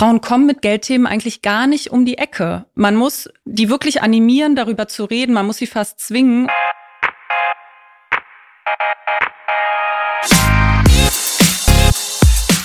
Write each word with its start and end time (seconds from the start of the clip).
Frauen 0.00 0.22
kommen 0.22 0.46
mit 0.46 0.62
Geldthemen 0.62 1.06
eigentlich 1.06 1.42
gar 1.42 1.66
nicht 1.66 1.90
um 1.90 2.06
die 2.06 2.16
Ecke. 2.16 2.64
Man 2.74 2.96
muss 2.96 3.28
die 3.44 3.68
wirklich 3.68 4.00
animieren, 4.00 4.56
darüber 4.56 4.88
zu 4.88 5.04
reden. 5.04 5.34
Man 5.34 5.44
muss 5.44 5.58
sie 5.58 5.66
fast 5.66 6.00
zwingen. 6.00 6.48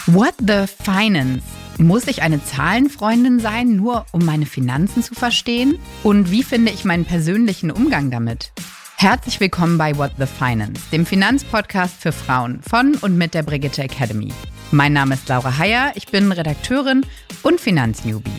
What 0.05 0.35
the 0.39 0.63
Finance? 0.81 1.43
Muss 1.77 2.07
ich 2.07 2.21
eine 2.21 2.41
Zahlenfreundin 2.41 3.42
sein, 3.42 3.76
nur 3.76 4.06
um 4.13 4.24
meine 4.24 4.46
Finanzen 4.46 5.04
zu 5.04 5.13
verstehen? 5.13 5.78
Und 6.04 6.31
wie 6.31 6.42
finde 6.42 6.72
ich 6.72 6.86
meinen 6.86 7.04
persönlichen 7.04 7.70
Umgang 7.70 8.12
damit? 8.12 8.54
Herzlich 8.96 9.42
willkommen 9.42 9.78
bei 9.78 9.97
What 9.97 10.12
the 10.17 10.26
Finance, 10.26 10.81
dem 10.94 11.06
Finanzpodcast 11.06 12.02
für 12.02 12.13
Frauen 12.13 12.62
von 12.62 12.96
und 12.96 13.17
mit 13.17 13.33
der 13.33 13.44
Brigitte 13.44 13.83
Academy. 13.83 14.31
Mein 14.76 14.92
Name 14.92 15.13
ist 15.13 15.29
Laura 15.29 15.57
Heyer, 15.57 15.94
ich 15.96 16.07
bin 16.07 16.34
Redakteurin 16.34 17.05
und 17.44 17.62
Finanznewbie. 17.62 18.30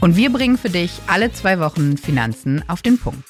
Und 0.00 0.16
wir 0.16 0.32
bringen 0.32 0.58
für 0.58 0.68
dich 0.68 0.90
alle 1.06 1.30
zwei 1.30 1.60
Wochen 1.60 1.96
Finanzen 1.96 2.64
auf 2.66 2.82
den 2.82 2.98
Punkt. 2.98 3.22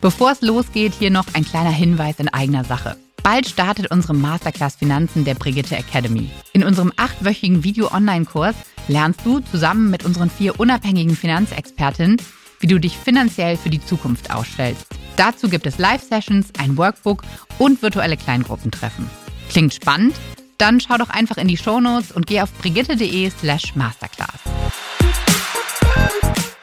Bevor 0.00 0.32
es 0.32 0.42
losgeht, 0.42 0.94
hier 0.98 1.12
noch 1.12 1.26
ein 1.34 1.44
kleiner 1.44 1.70
Hinweis 1.70 2.18
in 2.18 2.26
eigener 2.26 2.64
Sache. 2.64 2.96
Bald 3.22 3.46
startet 3.46 3.92
unsere 3.92 4.14
Masterclass 4.14 4.74
Finanzen 4.74 5.24
der 5.24 5.34
Brigitte 5.34 5.76
Academy. 5.76 6.28
In 6.52 6.64
unserem 6.64 6.92
achtwöchigen 6.96 7.62
Video-Online-Kurs 7.62 8.56
lernst 8.88 9.20
du 9.24 9.38
zusammen 9.38 9.88
mit 9.88 10.04
unseren 10.04 10.28
vier 10.28 10.58
unabhängigen 10.58 11.14
Finanzexpertinnen, 11.14 12.16
wie 12.58 12.66
du 12.66 12.80
dich 12.80 12.98
finanziell 12.98 13.56
für 13.56 13.70
die 13.70 13.84
Zukunft 13.84 14.34
ausstellst. 14.34 14.86
Dazu 15.14 15.48
gibt 15.48 15.68
es 15.68 15.78
Live-Sessions, 15.78 16.48
ein 16.58 16.76
Workbook 16.76 17.22
und 17.60 17.80
virtuelle 17.80 18.16
Kleingruppentreffen. 18.16 19.08
Klingt 19.50 19.72
spannend? 19.72 20.16
Dann 20.58 20.80
schau 20.80 20.98
doch 20.98 21.10
einfach 21.10 21.36
in 21.36 21.46
die 21.46 21.56
Shownotes 21.56 22.10
und 22.10 22.26
geh 22.26 22.40
auf 22.40 22.52
brigitte.de 22.52 23.30
slash 23.30 23.76
masterclass. 23.76 24.40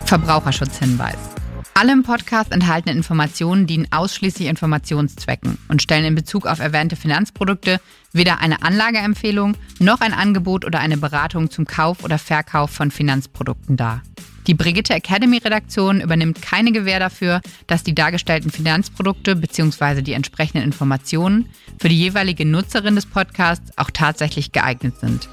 Verbraucherschutzhinweis. 0.05 1.34
Alle 1.77 1.91
im 1.91 2.03
Podcast 2.03 2.53
enthaltenen 2.53 2.95
Informationen 2.95 3.67
dienen 3.67 3.89
ausschließlich 3.91 4.47
Informationszwecken 4.47 5.57
und 5.67 5.81
stellen 5.81 6.05
in 6.05 6.15
Bezug 6.15 6.47
auf 6.47 6.59
erwähnte 6.59 6.95
Finanzprodukte 6.95 7.81
weder 8.13 8.39
eine 8.39 8.63
Anlageempfehlung 8.63 9.57
noch 9.79 9.99
ein 9.99 10.13
Angebot 10.13 10.63
oder 10.63 10.79
eine 10.79 10.95
Beratung 10.95 11.51
zum 11.51 11.65
Kauf 11.65 12.05
oder 12.05 12.17
Verkauf 12.17 12.71
von 12.71 12.91
Finanzprodukten 12.91 13.75
dar. 13.75 14.03
Die 14.47 14.53
Brigitte 14.53 14.93
Academy 14.93 15.39
Redaktion 15.39 15.99
übernimmt 15.99 16.41
keine 16.41 16.71
Gewähr 16.71 17.01
dafür, 17.01 17.41
dass 17.67 17.83
die 17.83 17.93
dargestellten 17.93 18.51
Finanzprodukte 18.51 19.35
bzw. 19.35 20.01
die 20.01 20.13
entsprechenden 20.13 20.63
Informationen 20.63 21.49
für 21.77 21.89
die 21.89 21.99
jeweilige 21.99 22.45
Nutzerin 22.45 22.95
des 22.95 23.05
Podcasts 23.05 23.77
auch 23.77 23.91
tatsächlich 23.91 24.53
geeignet 24.53 24.97
sind. 25.01 25.27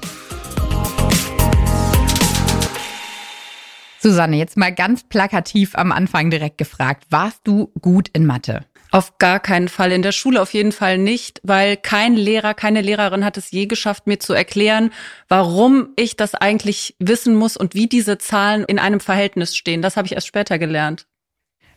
Susanne, 4.03 4.35
jetzt 4.35 4.57
mal 4.57 4.73
ganz 4.73 5.03
plakativ 5.03 5.75
am 5.75 5.93
Anfang 5.93 6.29
direkt 6.29 6.57
gefragt, 6.57 7.05
warst 7.09 7.39
du 7.45 7.71
gut 7.79 8.09
in 8.11 8.25
Mathe? 8.25 8.65
Auf 8.91 9.17
gar 9.17 9.39
keinen 9.39 9.69
Fall. 9.69 9.93
In 9.93 10.01
der 10.01 10.11
Schule 10.11 10.41
auf 10.41 10.53
jeden 10.53 10.73
Fall 10.73 10.97
nicht, 10.97 11.39
weil 11.41 11.77
kein 11.77 12.15
Lehrer, 12.15 12.53
keine 12.53 12.81
Lehrerin 12.81 13.23
hat 13.23 13.37
es 13.37 13.49
je 13.49 13.65
geschafft, 13.65 14.05
mir 14.05 14.19
zu 14.19 14.33
erklären, 14.33 14.91
warum 15.29 15.87
ich 15.95 16.17
das 16.17 16.35
eigentlich 16.35 16.95
wissen 16.99 17.33
muss 17.33 17.55
und 17.55 17.75
wie 17.75 17.87
diese 17.87 18.17
Zahlen 18.17 18.65
in 18.65 18.77
einem 18.77 18.99
Verhältnis 18.99 19.55
stehen. 19.55 19.81
Das 19.81 19.95
habe 19.95 20.05
ich 20.05 20.13
erst 20.13 20.27
später 20.27 20.59
gelernt 20.59 21.07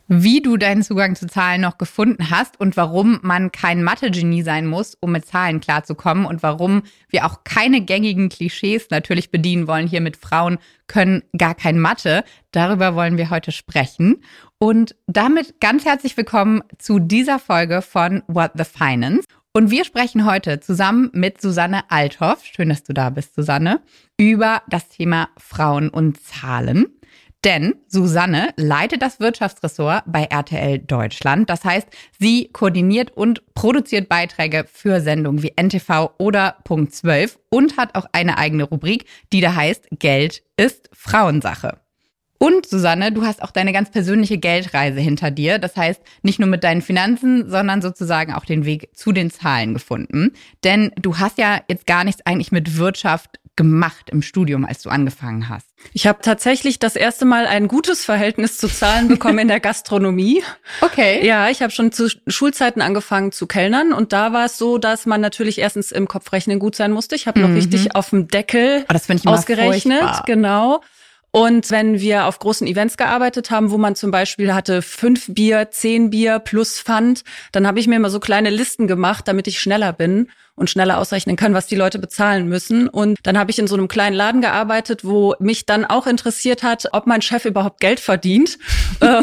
wie 0.09 0.41
du 0.41 0.57
deinen 0.57 0.83
Zugang 0.83 1.17
zu 1.17 1.27
Zahlen 1.27 1.61
noch 1.63 1.79
gefunden 1.79 2.31
hast 2.31 2.61
und 2.61 2.77
warum 2.77 3.19
man 3.23 3.51
kein 3.53 3.83
Mathe-Genie 3.83 4.43
sein 4.43 4.67
muss, 4.67 4.97
um 5.01 5.13
mit 5.13 5.27
Zahlen 5.27 5.61
klarzukommen 5.61 6.27
und 6.27 6.43
warum 6.43 6.83
wir 7.09 7.27
auch 7.27 7.45
keine 7.45 7.81
gängigen 7.81 8.29
Klischees 8.29 8.89
natürlich 8.91 9.31
bedienen 9.31 9.67
wollen. 9.67 9.89
Hier 9.89 10.01
mit 10.01 10.17
Frauen 10.17 10.59
können 10.87 11.23
gar 11.37 11.55
kein 11.55 11.79
Mathe. 11.79 12.25
Darüber 12.53 12.95
wollen 12.95 13.19
wir 13.19 13.31
heute 13.31 13.53
sprechen. 13.53 14.23
Und 14.59 14.95
damit 15.07 15.61
ganz 15.61 15.85
herzlich 15.85 16.17
willkommen 16.17 16.63
zu 16.79 16.99
dieser 16.99 17.39
Folge 17.39 17.83
von 17.83 18.23
What 18.29 18.53
the 18.55 18.65
Finance. 18.65 19.27
Und 19.53 19.71
wir 19.71 19.85
sprechen 19.85 20.27
heute 20.27 20.61
zusammen 20.61 21.11
mit 21.15 21.41
Susanne 21.41 21.91
Althoff, 21.91 22.45
schön, 22.45 22.69
dass 22.69 22.85
du 22.85 22.93
da 22.93 23.09
bist, 23.09 23.35
Susanne, 23.35 23.81
über 24.19 24.63
das 24.69 24.89
Thema 24.91 25.31
Frauen 25.39 25.89
und 25.89 26.21
Zahlen. 26.21 26.96
Denn 27.45 27.75
Susanne 27.87 28.51
leitet 28.57 29.03
das 29.03 29.21
Wirtschaftsressort 29.21 30.03
bei 30.07 30.25
RTL 30.25 30.81
Deutschland. 30.81 31.49
Das 31.49 31.65
heißt, 31.65 31.87
sie 32.19 32.49
koordiniert 32.53 33.17
und 33.17 33.55
produziert 33.55 34.09
Beiträge 34.09 34.65
für 34.73 35.01
Sendungen 35.01 35.43
wie 35.43 35.53
NTV 35.55 36.11
oder 36.19 36.57
Punkt 36.65 36.95
12 36.95 37.39
und 37.51 37.77
hat 37.77 37.95
auch 37.95 38.07
eine 38.13 38.39
eigene 38.39 38.65
Rubrik, 38.65 39.07
die 39.33 39.41
da 39.41 39.55
heißt 39.55 39.87
Geld 39.93 40.43
ist 40.57 40.91
Frauensache. 40.93 41.79
Und 42.39 42.67
Susanne, 42.67 43.13
du 43.13 43.25
hast 43.25 43.43
auch 43.43 43.51
deine 43.51 43.73
ganz 43.73 43.91
persönliche 43.91 44.39
Geldreise 44.39 45.01
hinter 45.01 45.31
dir. 45.31 45.59
Das 45.59 45.77
heißt, 45.77 46.03
nicht 46.23 46.39
nur 46.39 46.49
mit 46.49 46.65
deinen 46.65 46.83
Finanzen, 46.83 47.49
sondern 47.49 47.81
sozusagen 47.81 48.35
auch 48.35 48.45
den 48.45 48.65
Weg 48.65 48.91
zu 48.95 49.13
den 49.13 49.31
Zahlen 49.31 49.75
gefunden. 49.75 50.33
Denn 50.63 50.93
du 50.97 51.19
hast 51.19 51.39
ja 51.39 51.61
jetzt 51.69 51.87
gar 51.87 52.05
nichts 52.05 52.25
eigentlich 52.27 52.53
mit 52.53 52.77
Wirtschaft 52.77 53.41
gemacht 53.57 54.11
im 54.11 54.23
Studium, 54.23 54.65
als 54.65 54.83
du 54.83 54.91
angefangen 54.91 55.49
hast? 55.49 55.67
Ich 55.93 56.07
habe 56.07 56.19
tatsächlich 56.23 56.79
das 56.79 56.97
erste 56.97 57.25
Mal 57.25 57.47
ein 57.47 57.69
gutes 57.69 58.05
Verhältnis 58.05 58.59
zu 58.59 58.69
Zahlen 58.69 59.09
bekommen 59.09 59.39
in 59.39 59.49
der 59.49 59.61
Gastronomie. 59.61 60.43
Okay. 60.81 61.27
Ja, 61.27 61.49
ich 61.49 61.63
habe 61.63 61.73
schon 61.73 61.93
zu 61.93 62.09
Schulzeiten 62.27 62.83
angefangen 62.83 63.33
zu 63.33 63.47
kellnern 63.47 63.93
und 63.93 64.13
da 64.13 64.33
war 64.33 64.47
es 64.47 64.59
so, 64.59 64.79
dass 64.79 65.07
man 65.07 65.21
natürlich 65.21 65.59
erstens 65.59 65.91
im 65.91 66.07
Kopfrechnen 66.07 66.59
gut 66.59 66.77
sein 66.77 66.93
musste. 66.93 67.15
Ich 67.15 67.27
habe 67.27 67.41
noch 67.41 67.49
mhm. 67.49 67.57
richtig 67.57 67.95
auf 67.95 68.11
dem 68.11 68.29
Deckel 68.29 68.85
oh, 68.89 68.93
das 68.93 69.09
ich 69.09 69.27
ausgerechnet, 69.27 70.01
furchtbar. 70.01 70.23
genau. 70.27 70.81
Und 71.31 71.71
wenn 71.71 72.01
wir 72.01 72.25
auf 72.25 72.39
großen 72.39 72.67
Events 72.67 72.97
gearbeitet 72.97 73.51
haben, 73.51 73.71
wo 73.71 73.77
man 73.77 73.95
zum 73.95 74.11
Beispiel 74.11 74.55
hatte 74.55 74.81
fünf 74.81 75.27
Bier, 75.29 75.71
zehn 75.71 76.09
Bier 76.09 76.39
plus 76.39 76.81
Pfand, 76.81 77.25
dann 77.53 77.67
habe 77.67 77.79
ich 77.79 77.87
mir 77.87 77.97
immer 77.97 78.09
so 78.09 78.21
kleine 78.21 78.49
Listen 78.49 78.87
gemacht, 78.87 79.29
damit 79.29 79.47
ich 79.47 79.61
schneller 79.61 79.93
bin 79.93 80.31
und 80.57 80.71
schneller 80.71 80.99
ausrechnen 80.99 81.37
kann, 81.37 81.55
was 81.55 81.67
die 81.67 81.77
Leute 81.77 81.99
bezahlen 81.99 82.49
müssen. 82.49 82.89
Und 82.89 83.19
dann 83.23 83.39
habe 83.39 83.51
ich 83.51 83.59
in 83.59 83.67
so 83.67 83.77
einem 83.77 83.89
kleinen 83.89 84.17
Laden 84.17 84.41
gearbeitet, 84.41 85.05
wo 85.05 85.35
mich 85.39 85.67
dann 85.67 85.85
auch 85.85 86.07
interessiert 86.07 86.63
hat, 86.63 86.87
ob 86.93 87.07
mein 87.07 87.23
Chef 87.23 87.45
überhaupt 87.45 87.81
Geld 87.81 88.01
verdient. 88.01 88.59
Äh, 88.99 89.23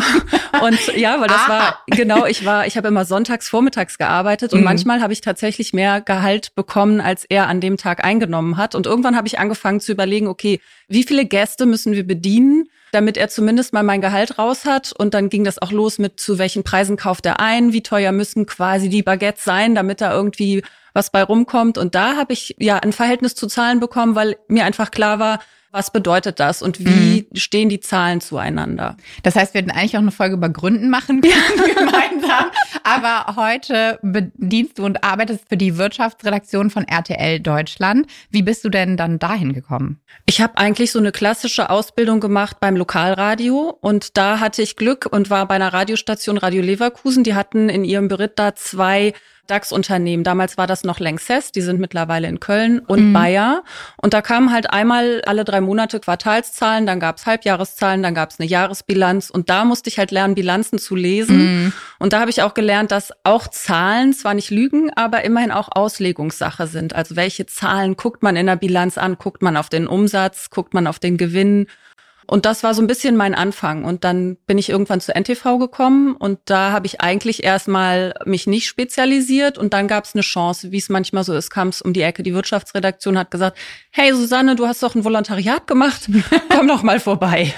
und 0.64 0.96
ja, 0.96 1.20
weil 1.20 1.28
das 1.28 1.46
Aha. 1.48 1.50
war 1.50 1.80
genau, 1.88 2.28
ich 2.28 2.46
war, 2.46 2.68
ich 2.68 2.78
habe 2.78 2.90
immer 2.90 3.06
sonntags 3.06 3.50
vormittags 3.50 3.98
gearbeitet 3.98 4.54
und 4.54 4.60
mhm. 4.60 4.66
manchmal 4.66 5.02
habe 5.02 5.14
ich 5.14 5.22
tatsächlich 5.22 5.74
mehr 5.74 6.00
Gehalt 6.00 6.54
bekommen, 6.54 7.02
als 7.02 7.26
er 7.26 7.48
an 7.48 7.60
dem 7.60 7.78
Tag 7.78 8.04
eingenommen 8.06 8.58
hat. 8.58 8.76
Und 8.76 8.86
irgendwann 8.86 9.16
habe 9.16 9.28
ich 9.28 9.40
angefangen 9.40 9.80
zu 9.80 9.92
überlegen, 9.92 10.28
okay, 10.28 10.60
wie 10.88 11.04
viele 11.04 11.26
Gäste 11.26 11.66
müssen 11.66 11.94
wir 11.94 12.06
bedienen? 12.06 12.66
Damit 12.94 13.18
er 13.18 13.30
zumindest 13.30 13.74
mal 13.74 13.84
mein 13.84 14.02
Gehalt 14.02 14.38
raus 14.38 14.66
hat. 14.66 14.94
Und 14.98 15.14
dann 15.14 15.30
ging 15.30 15.44
das 15.44 15.62
auch 15.62 15.72
los 15.72 16.00
mit, 16.00 16.20
zu 16.20 16.38
welchen 16.38 16.64
Preisen 16.64 16.98
kauft 16.98 17.26
er 17.26 17.40
ein, 17.40 17.74
wie 17.74 17.84
teuer 17.84 18.12
müssen 18.12 18.46
quasi 18.46 18.90
die 18.90 19.04
Baguettes 19.04 19.44
sein, 19.44 19.76
damit 19.76 20.02
er 20.02 20.14
irgendwie 20.14 20.64
was 20.94 21.10
bei 21.10 21.24
rumkommt. 21.24 21.78
Und 21.78 21.96
da 21.96 22.16
habe 22.16 22.34
ich 22.34 22.56
ja 22.60 22.78
ein 22.78 22.94
Verhältnis 22.94 23.36
zu 23.36 23.48
Zahlen 23.48 23.80
bekommen, 23.80 24.16
weil 24.16 24.38
mir 24.48 24.66
einfach 24.66 24.92
klar 24.92 25.20
war, 25.20 25.40
was 25.74 25.92
bedeutet 25.92 26.40
das 26.40 26.62
und 26.62 26.80
wie 26.80 27.28
mhm. 27.30 27.36
stehen 27.36 27.68
die 27.68 27.80
Zahlen 27.80 28.22
zueinander? 28.22 28.96
Das 29.24 29.36
heißt, 29.36 29.54
wir 29.54 29.62
hätten 29.62 29.72
eigentlich 29.72 29.98
auch 29.98 30.02
eine 30.02 30.12
Folge 30.12 30.36
über 30.36 30.48
Gründen 30.48 30.90
machen 30.90 31.22
können 31.22 31.76
gemeinsam. 31.76 32.52
Aber 32.84 33.36
heute 33.36 33.98
bedienst 34.04 34.78
du 34.78 34.86
und 34.86 35.04
arbeitest 35.04 35.50
für 35.50 35.58
die 35.58 35.78
Wirtschaftsredaktion 35.78 36.70
von 36.70 36.88
RTL 36.88 37.40
Deutschland. 37.40 38.06
Wie 38.30 38.44
bist 38.44 38.64
du 38.64 38.70
denn 38.70 38.98
dann 38.98 39.18
dahin 39.18 39.54
gekommen? 39.54 40.00
Ich 40.28 40.42
habe 40.42 40.58
eigentlich 40.58 40.92
so 40.92 41.00
eine 41.00 41.12
klassische 41.12 41.72
Ausbildung 41.72 42.20
gemacht 42.20 42.58
beim 42.60 42.76
Lokalradio 42.76 43.76
und 43.82 44.16
da 44.16 44.40
hatte 44.40 44.62
ich 44.62 44.76
Glück 44.76 45.08
und 45.10 45.32
war 45.32 45.48
bei 45.48 45.56
einer 45.56 45.74
Radiostation 45.74 46.38
Radio 46.38 46.62
Leverkusen. 46.62 47.24
Die 47.24 47.34
hatten 47.34 47.70
in 47.70 47.84
ihrem 47.84 48.10
Beritt 48.10 48.34
da 48.38 48.54
zwei 48.54 49.14
DAX-Unternehmen. 49.48 50.24
Damals 50.24 50.58
war 50.58 50.68
das 50.68 50.84
noch 50.84 51.00
Lanxess, 51.00 51.52
die 51.52 51.62
sind 51.62 51.80
mittlerweile 51.80 52.28
in 52.28 52.40
Köln 52.40 52.80
und 52.80 53.10
mhm. 53.10 53.14
Bayer. 53.14 53.64
Und 53.98 54.14
da 54.14 54.22
kamen 54.22 54.52
halt 54.52 54.70
einmal 54.72 55.22
alle 55.26 55.44
drei 55.44 55.62
Monate 55.62 56.00
Quartalszahlen, 56.00 56.86
dann 56.86 57.00
gab's 57.00 57.26
Halbjahreszahlen, 57.26 58.04
dann 58.04 58.16
gab's 58.16 58.40
eine 58.40 58.48
Jahresbilanz. 58.48 59.30
Und 59.30 59.50
da 59.50 59.66
musste 59.66 59.90
ich 59.90 60.00
halt 60.00 60.12
lernen, 60.12 60.36
Bilanzen 60.36 60.80
zu 60.80 60.96
lesen. 60.96 61.38
Mhm. 61.38 61.74
Und 62.00 62.14
da 62.14 62.20
habe 62.20 62.32
ich 62.32 62.42
auch 62.42 62.54
gelernt, 62.54 62.92
dass 62.92 63.12
auch 63.24 63.48
Zahlen 63.48 64.14
zwar 64.14 64.34
nicht 64.34 64.50
lügen, 64.50 64.92
aber 64.96 65.24
immerhin 65.26 65.52
auch 65.52 65.70
Auslegungssache 65.74 66.68
sind. 66.68 66.96
Also 66.96 67.16
welche 67.16 67.46
Zahlen 67.46 67.98
guckt 67.98 68.24
man 68.24 68.36
in 68.36 68.48
der 68.48 68.56
Bilanz 68.56 68.98
an? 68.98 69.18
Guckt 69.18 69.42
man 69.42 69.58
auf 69.58 69.70
den 69.70 69.88
Umsatz? 69.88 70.50
Guckt 70.50 70.74
man 70.74 70.88
auf 70.88 71.00
den 71.00 71.18
Gewinn? 71.18 71.68
Und 72.28 72.46
das 72.46 72.64
war 72.64 72.74
so 72.74 72.82
ein 72.82 72.88
bisschen 72.88 73.16
mein 73.16 73.36
Anfang. 73.36 73.84
Und 73.84 74.04
dann 74.04 74.38
bin 74.48 74.58
ich 74.58 74.70
irgendwann 74.70 75.02
zu 75.02 75.14
NTV 75.14 75.58
gekommen 75.58 76.16
und 76.16 76.40
da 76.46 76.72
habe 76.72 76.86
ich 76.86 77.02
eigentlich 77.02 77.44
erstmal 77.44 78.14
mich 78.26 78.48
nicht 78.48 78.68
spezialisiert 78.68 79.58
und 79.58 79.74
dann 79.74 79.88
gab 79.88 80.06
es 80.06 80.16
eine 80.16 80.22
Chance, 80.22 80.72
wie 80.72 80.78
es 80.78 80.90
manchmal 80.90 81.24
so 81.24 81.34
ist, 81.34 81.50
kam 81.50 81.70
es 81.70 81.82
um 81.82 81.94
die 81.94 82.02
Ecke. 82.02 82.24
Die 82.24 82.34
Wirtschaftsredaktion 82.34 83.18
hat 83.18 83.32
gesagt, 83.32 83.58
hey 83.92 84.14
Susanne, 84.14 84.56
du 84.56 84.68
hast 84.68 84.84
doch 84.84 84.96
ein 84.96 85.04
Volontariat 85.04 85.68
gemacht, 85.68 86.10
komm 86.50 86.68
doch 86.68 86.84
mal 86.84 87.00
vorbei. 87.00 87.54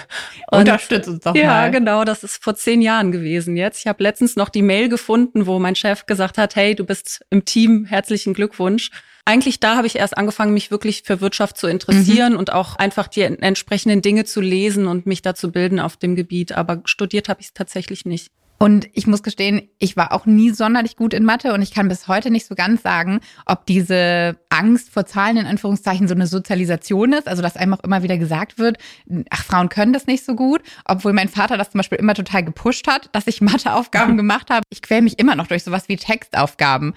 Und, 0.52 0.60
Unterstütz 0.60 1.08
uns 1.08 1.24
doch 1.24 1.36
ja, 1.36 1.48
mal. 1.48 1.66
Ja, 1.66 1.70
genau, 1.70 2.04
das 2.04 2.24
ist 2.24 2.44
vor 2.44 2.56
zehn 2.56 2.82
Jahren 2.82 3.12
gewesen 3.12 3.56
jetzt. 3.58 3.80
Ich 3.80 3.88
habe 3.88 4.02
letztens 4.04 4.36
noch 4.36 4.50
die 4.50 4.62
Mail 4.62 4.90
gefunden, 4.90 5.46
wo 5.46 5.60
mein 5.60 5.76
Chef 5.76 6.06
gesagt 6.06 6.38
hat, 6.38 6.56
hey, 6.56 6.76
du 6.76 6.86
bist 6.86 7.26
im 7.30 7.46
Team, 7.46 7.86
herzlichen 7.86 8.34
Glückwunsch. 8.34 8.92
Eigentlich 9.26 9.60
da 9.60 9.76
habe 9.76 9.88
ich 9.88 9.96
erst 9.96 10.18
angefangen, 10.18 10.54
mich 10.54 10.72
wirklich 10.72 11.02
für 11.04 11.20
Wirtschaft 11.20 11.58
zu 11.58 11.68
interessieren 11.68 12.34
mhm. 12.34 12.40
und 12.40 12.54
auch 12.54 12.76
einfach 12.76 13.08
die 13.08 13.22
entsprechenden 13.22 14.02
Dinge 14.02 14.26
zu 14.26 14.40
lesen 14.40 14.88
und 14.88 15.08
mich 15.08 15.24
da 15.24 15.34
zu 15.34 15.52
bilden 15.52 15.80
auf 15.80 15.98
dem 15.98 16.16
Gebiet. 16.16 16.52
Aber 16.52 16.82
studiert 16.86 17.28
habe 17.28 17.42
ich 17.42 17.48
es 17.48 17.54
tatsächlich 17.54 18.06
nicht. 18.06 18.32
Und 18.58 18.88
ich 18.94 19.06
muss 19.06 19.22
gestehen, 19.22 19.70
ich 19.80 19.98
war 19.98 20.14
auch 20.14 20.26
nie 20.26 20.52
sonderlich 20.52 20.96
gut 20.96 21.14
in 21.14 21.26
Mathe 21.26 21.54
und 21.54 21.62
ich 21.62 21.74
kann 21.74 21.90
bis 21.90 22.08
heute 22.08 22.32
nicht 22.32 22.48
so 22.48 22.56
ganz 22.56 22.82
sagen, 22.84 23.20
ob 23.46 23.66
diese 23.66 24.38
Angst 24.50 24.92
vor 24.92 25.06
Zahlen 25.06 25.38
in 25.38 25.46
Anführungszeichen 25.46 26.08
so 26.08 26.16
eine 26.16 26.26
Sozialisation 26.26 27.12
ist, 27.12 27.28
also 27.28 27.42
dass 27.42 27.58
einem 27.58 27.74
auch 27.74 27.84
immer 27.84 28.02
wieder 28.02 28.18
gesagt 28.18 28.58
wird, 28.58 28.78
ach, 29.30 29.44
Frauen 29.44 29.68
können 29.68 29.92
das 29.92 30.08
nicht 30.08 30.24
so 30.24 30.36
gut, 30.36 30.62
obwohl 30.86 31.12
mein 31.12 31.28
Vater 31.28 31.58
das 31.58 31.72
zum 31.72 31.80
Beispiel 31.80 31.98
immer 31.98 32.14
total 32.14 32.46
gepusht 32.46 32.88
hat, 32.88 33.10
dass 33.12 33.28
ich 33.28 33.42
Matheaufgaben 33.42 34.16
gemacht 34.18 34.50
habe. 34.50 34.64
Ich 34.70 34.82
quäle 34.82 35.02
mich 35.02 35.20
immer 35.20 35.36
noch 35.36 35.48
durch 35.48 35.64
sowas 35.64 35.90
wie 35.90 35.98
Textaufgaben. 35.98 36.94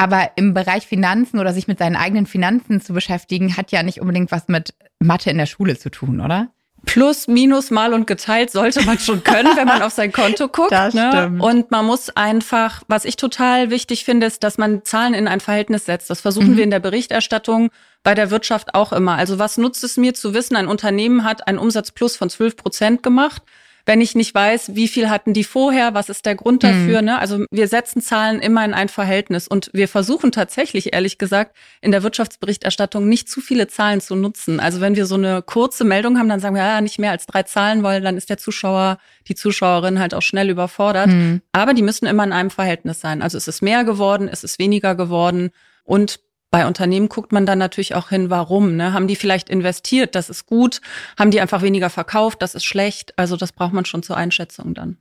Aber 0.00 0.30
im 0.36 0.54
Bereich 0.54 0.86
Finanzen 0.86 1.38
oder 1.38 1.52
sich 1.52 1.68
mit 1.68 1.78
seinen 1.78 1.94
eigenen 1.94 2.24
Finanzen 2.24 2.80
zu 2.80 2.94
beschäftigen, 2.94 3.58
hat 3.58 3.70
ja 3.70 3.82
nicht 3.82 4.00
unbedingt 4.00 4.32
was 4.32 4.48
mit 4.48 4.72
Mathe 4.98 5.28
in 5.28 5.36
der 5.36 5.44
Schule 5.44 5.76
zu 5.76 5.90
tun, 5.90 6.22
oder? 6.22 6.48
Plus, 6.86 7.28
Minus, 7.28 7.70
Mal 7.70 7.92
und 7.92 8.06
geteilt 8.06 8.50
sollte 8.50 8.82
man 8.86 8.98
schon 8.98 9.22
können, 9.22 9.54
wenn 9.56 9.66
man 9.66 9.82
auf 9.82 9.92
sein 9.92 10.10
Konto 10.10 10.48
guckt. 10.52 10.72
Das 10.72 10.94
ne? 10.94 11.10
stimmt. 11.12 11.42
Und 11.42 11.70
man 11.70 11.84
muss 11.84 12.08
einfach, 12.16 12.82
was 12.88 13.04
ich 13.04 13.16
total 13.16 13.68
wichtig 13.68 14.06
finde, 14.06 14.26
ist, 14.26 14.42
dass 14.42 14.56
man 14.56 14.86
Zahlen 14.86 15.12
in 15.12 15.28
ein 15.28 15.40
Verhältnis 15.40 15.84
setzt. 15.84 16.08
Das 16.08 16.22
versuchen 16.22 16.52
mhm. 16.52 16.56
wir 16.56 16.64
in 16.64 16.70
der 16.70 16.80
Berichterstattung 16.80 17.68
bei 18.02 18.14
der 18.14 18.30
Wirtschaft 18.30 18.74
auch 18.74 18.94
immer. 18.94 19.16
Also 19.16 19.38
was 19.38 19.58
nutzt 19.58 19.84
es 19.84 19.98
mir 19.98 20.14
zu 20.14 20.32
wissen, 20.32 20.56
ein 20.56 20.66
Unternehmen 20.66 21.24
hat 21.24 21.46
einen 21.46 21.58
Umsatzplus 21.58 22.16
von 22.16 22.30
12 22.30 22.56
Prozent 22.56 23.02
gemacht 23.02 23.42
wenn 23.86 24.00
ich 24.00 24.14
nicht 24.14 24.34
weiß, 24.34 24.74
wie 24.74 24.88
viel 24.88 25.10
hatten 25.10 25.32
die 25.32 25.44
vorher, 25.44 25.94
was 25.94 26.08
ist 26.08 26.26
der 26.26 26.34
Grund 26.34 26.62
dafür. 26.62 27.00
Mhm. 27.00 27.06
Ne? 27.06 27.18
Also 27.18 27.44
wir 27.50 27.68
setzen 27.68 28.02
Zahlen 28.02 28.40
immer 28.40 28.64
in 28.64 28.74
ein 28.74 28.88
Verhältnis 28.88 29.48
und 29.48 29.70
wir 29.72 29.88
versuchen 29.88 30.32
tatsächlich, 30.32 30.92
ehrlich 30.92 31.18
gesagt, 31.18 31.56
in 31.80 31.90
der 31.90 32.02
Wirtschaftsberichterstattung 32.02 33.08
nicht 33.08 33.28
zu 33.28 33.40
viele 33.40 33.68
Zahlen 33.68 34.00
zu 34.00 34.14
nutzen. 34.16 34.60
Also 34.60 34.80
wenn 34.80 34.96
wir 34.96 35.06
so 35.06 35.16
eine 35.16 35.42
kurze 35.42 35.84
Meldung 35.84 36.18
haben, 36.18 36.28
dann 36.28 36.40
sagen 36.40 36.54
wir, 36.54 36.62
ja, 36.62 36.80
nicht 36.80 36.98
mehr 36.98 37.10
als 37.10 37.26
drei 37.26 37.42
Zahlen, 37.42 37.82
weil 37.82 38.00
dann 38.00 38.16
ist 38.16 38.30
der 38.30 38.38
Zuschauer, 38.38 38.98
die 39.28 39.34
Zuschauerin 39.34 39.98
halt 39.98 40.14
auch 40.14 40.22
schnell 40.22 40.50
überfordert. 40.50 41.08
Mhm. 41.08 41.42
Aber 41.52 41.74
die 41.74 41.82
müssen 41.82 42.06
immer 42.06 42.24
in 42.24 42.32
einem 42.32 42.50
Verhältnis 42.50 43.00
sein. 43.00 43.22
Also 43.22 43.38
es 43.38 43.48
ist 43.48 43.62
mehr 43.62 43.84
geworden, 43.84 44.28
es 44.30 44.44
ist 44.44 44.58
weniger 44.58 44.94
geworden 44.94 45.50
und 45.84 46.20
bei 46.50 46.66
Unternehmen 46.66 47.08
guckt 47.08 47.32
man 47.32 47.46
dann 47.46 47.58
natürlich 47.58 47.94
auch 47.94 48.08
hin, 48.08 48.30
warum. 48.30 48.76
Ne? 48.76 48.92
Haben 48.92 49.06
die 49.06 49.16
vielleicht 49.16 49.48
investiert, 49.48 50.14
das 50.14 50.30
ist 50.30 50.46
gut. 50.46 50.80
Haben 51.18 51.30
die 51.30 51.40
einfach 51.40 51.62
weniger 51.62 51.90
verkauft, 51.90 52.42
das 52.42 52.54
ist 52.54 52.64
schlecht. 52.64 53.16
Also 53.16 53.36
das 53.36 53.52
braucht 53.52 53.72
man 53.72 53.84
schon 53.84 54.02
zur 54.02 54.16
Einschätzung 54.16 54.74
dann. 54.74 54.96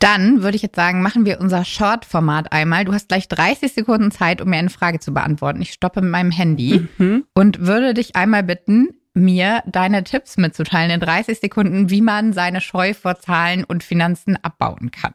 Dann 0.00 0.42
würde 0.42 0.56
ich 0.56 0.62
jetzt 0.62 0.76
sagen, 0.76 1.02
machen 1.02 1.26
wir 1.26 1.40
unser 1.40 1.64
Short-Format 1.64 2.52
einmal. 2.52 2.84
Du 2.84 2.92
hast 2.92 3.08
gleich 3.08 3.26
30 3.26 3.72
Sekunden 3.72 4.10
Zeit, 4.10 4.40
um 4.40 4.48
mir 4.48 4.58
eine 4.58 4.70
Frage 4.70 5.00
zu 5.00 5.12
beantworten. 5.12 5.60
Ich 5.60 5.72
stoppe 5.72 6.02
mit 6.02 6.10
meinem 6.10 6.30
Handy 6.30 6.86
mhm. 6.98 7.24
und 7.34 7.66
würde 7.66 7.94
dich 7.94 8.14
einmal 8.14 8.44
bitten, 8.44 8.90
mir 9.14 9.62
deine 9.66 10.04
Tipps 10.04 10.36
mitzuteilen 10.36 10.92
in 10.92 11.00
30 11.00 11.40
Sekunden, 11.40 11.90
wie 11.90 12.00
man 12.00 12.32
seine 12.32 12.60
Scheu 12.60 12.94
vor 12.94 13.18
Zahlen 13.18 13.64
und 13.64 13.82
Finanzen 13.82 14.36
abbauen 14.36 14.92
kann. 14.92 15.14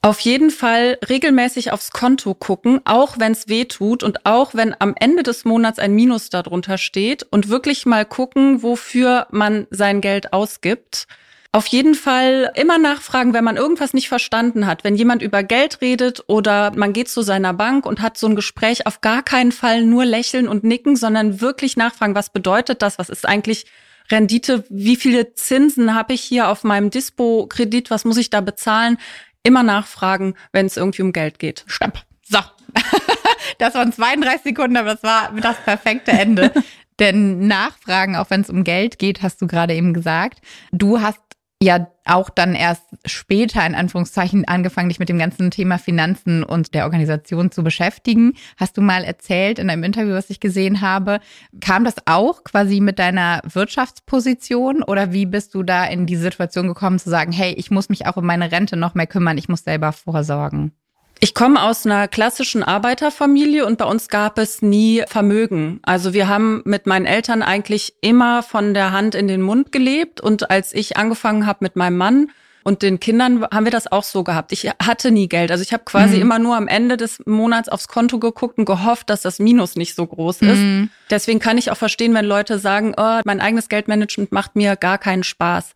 Auf 0.00 0.20
jeden 0.20 0.50
Fall 0.50 0.98
regelmäßig 1.08 1.72
aufs 1.72 1.90
Konto 1.90 2.34
gucken, 2.34 2.80
auch 2.84 3.18
wenn 3.18 3.32
es 3.32 3.48
weh 3.48 3.64
tut 3.64 4.02
und 4.02 4.26
auch 4.26 4.54
wenn 4.54 4.74
am 4.78 4.94
Ende 4.98 5.24
des 5.24 5.44
Monats 5.44 5.78
ein 5.78 5.92
Minus 5.92 6.30
darunter 6.30 6.78
steht 6.78 7.26
und 7.30 7.48
wirklich 7.48 7.84
mal 7.84 8.04
gucken, 8.04 8.62
wofür 8.62 9.26
man 9.30 9.66
sein 9.70 10.00
Geld 10.00 10.32
ausgibt. 10.32 11.08
Auf 11.50 11.66
jeden 11.66 11.94
Fall 11.94 12.52
immer 12.54 12.76
nachfragen, 12.76 13.32
wenn 13.32 13.42
man 13.42 13.56
irgendwas 13.56 13.94
nicht 13.94 14.08
verstanden 14.08 14.66
hat. 14.66 14.84
Wenn 14.84 14.96
jemand 14.96 15.22
über 15.22 15.42
Geld 15.42 15.80
redet 15.80 16.22
oder 16.26 16.72
man 16.76 16.92
geht 16.92 17.08
zu 17.08 17.22
seiner 17.22 17.54
Bank 17.54 17.86
und 17.86 18.02
hat 18.02 18.18
so 18.18 18.26
ein 18.26 18.36
Gespräch, 18.36 18.86
auf 18.86 19.00
gar 19.00 19.22
keinen 19.22 19.50
Fall 19.50 19.82
nur 19.82 20.04
lächeln 20.04 20.46
und 20.46 20.62
nicken, 20.62 20.94
sondern 20.94 21.40
wirklich 21.40 21.76
nachfragen, 21.78 22.14
was 22.14 22.30
bedeutet 22.30 22.82
das? 22.82 22.98
Was 22.98 23.08
ist 23.08 23.26
eigentlich 23.26 23.64
Rendite? 24.10 24.64
Wie 24.68 24.96
viele 24.96 25.34
Zinsen 25.34 25.94
habe 25.94 26.12
ich 26.12 26.20
hier 26.20 26.48
auf 26.48 26.64
meinem 26.64 26.90
Dispo-Kredit? 26.90 27.90
Was 27.90 28.04
muss 28.04 28.18
ich 28.18 28.28
da 28.28 28.42
bezahlen? 28.42 28.98
Immer 29.42 29.62
nachfragen, 29.62 30.34
wenn 30.52 30.66
es 30.66 30.76
irgendwie 30.76 31.02
um 31.02 31.12
Geld 31.12 31.38
geht. 31.38 31.64
Stopp. 31.66 32.04
So. 32.22 32.38
das 33.58 33.74
waren 33.74 33.92
32 33.92 34.42
Sekunden, 34.44 34.76
aber 34.76 34.94
das 34.94 35.02
war 35.02 35.32
das 35.40 35.56
perfekte 35.64 36.12
Ende. 36.12 36.52
Denn 36.98 37.46
Nachfragen, 37.46 38.16
auch 38.16 38.30
wenn 38.30 38.40
es 38.40 38.50
um 38.50 38.64
Geld 38.64 38.98
geht, 38.98 39.22
hast 39.22 39.40
du 39.40 39.46
gerade 39.46 39.74
eben 39.74 39.94
gesagt. 39.94 40.40
Du 40.72 41.00
hast 41.00 41.20
ja 41.62 41.88
auch 42.04 42.30
dann 42.30 42.54
erst 42.54 42.84
später 43.04 43.66
in 43.66 43.74
Anführungszeichen 43.74 44.46
angefangen, 44.46 44.88
dich 44.88 45.00
mit 45.00 45.08
dem 45.08 45.18
ganzen 45.18 45.50
Thema 45.50 45.78
Finanzen 45.78 46.44
und 46.44 46.72
der 46.72 46.84
Organisation 46.84 47.50
zu 47.50 47.64
beschäftigen. 47.64 48.34
Hast 48.56 48.76
du 48.76 48.80
mal 48.80 49.04
erzählt 49.04 49.58
in 49.58 49.68
einem 49.68 49.82
Interview, 49.82 50.14
was 50.14 50.30
ich 50.30 50.40
gesehen 50.40 50.80
habe, 50.80 51.20
kam 51.60 51.84
das 51.84 51.96
auch 52.06 52.44
quasi 52.44 52.80
mit 52.80 52.98
deiner 52.98 53.40
Wirtschaftsposition 53.44 54.82
oder 54.82 55.12
wie 55.12 55.26
bist 55.26 55.54
du 55.54 55.62
da 55.62 55.84
in 55.84 56.06
die 56.06 56.16
Situation 56.16 56.68
gekommen 56.68 56.98
zu 56.98 57.10
sagen, 57.10 57.32
hey, 57.32 57.52
ich 57.54 57.70
muss 57.70 57.88
mich 57.88 58.06
auch 58.06 58.16
um 58.16 58.24
meine 58.24 58.52
Rente 58.52 58.76
noch 58.76 58.94
mehr 58.94 59.06
kümmern, 59.06 59.36
ich 59.36 59.48
muss 59.48 59.64
selber 59.64 59.92
vorsorgen? 59.92 60.72
Ich 61.20 61.34
komme 61.34 61.62
aus 61.62 61.84
einer 61.84 62.06
klassischen 62.06 62.62
Arbeiterfamilie 62.62 63.66
und 63.66 63.78
bei 63.78 63.84
uns 63.84 64.08
gab 64.08 64.38
es 64.38 64.62
nie 64.62 65.02
Vermögen. 65.08 65.80
Also 65.82 66.12
wir 66.12 66.28
haben 66.28 66.62
mit 66.64 66.86
meinen 66.86 67.06
Eltern 67.06 67.42
eigentlich 67.42 67.94
immer 68.00 68.42
von 68.42 68.72
der 68.72 68.92
Hand 68.92 69.14
in 69.14 69.26
den 69.26 69.42
Mund 69.42 69.72
gelebt 69.72 70.20
und 70.20 70.50
als 70.50 70.72
ich 70.72 70.96
angefangen 70.96 71.46
habe 71.46 71.58
mit 71.62 71.74
meinem 71.74 71.96
Mann 71.96 72.30
und 72.62 72.82
den 72.82 73.00
Kindern 73.00 73.44
haben 73.50 73.64
wir 73.64 73.72
das 73.72 73.90
auch 73.90 74.04
so 74.04 74.22
gehabt. 74.22 74.52
Ich 74.52 74.68
hatte 74.80 75.10
nie 75.10 75.28
Geld. 75.28 75.50
Also 75.50 75.62
ich 75.62 75.72
habe 75.72 75.84
quasi 75.84 76.16
mhm. 76.16 76.22
immer 76.22 76.38
nur 76.38 76.54
am 76.54 76.68
Ende 76.68 76.96
des 76.96 77.20
Monats 77.26 77.68
aufs 77.68 77.88
Konto 77.88 78.18
geguckt 78.18 78.58
und 78.58 78.66
gehofft, 78.66 79.10
dass 79.10 79.22
das 79.22 79.38
Minus 79.38 79.74
nicht 79.74 79.94
so 79.94 80.06
groß 80.06 80.42
ist. 80.42 80.58
Mhm. 80.58 80.90
Deswegen 81.10 81.40
kann 81.40 81.58
ich 81.58 81.70
auch 81.70 81.76
verstehen, 81.76 82.14
wenn 82.14 82.26
Leute 82.26 82.58
sagen, 82.58 82.94
oh, 82.96 83.20
mein 83.24 83.40
eigenes 83.40 83.68
Geldmanagement 83.68 84.32
macht 84.32 84.54
mir 84.54 84.76
gar 84.76 84.98
keinen 84.98 85.24
Spaß. 85.24 85.72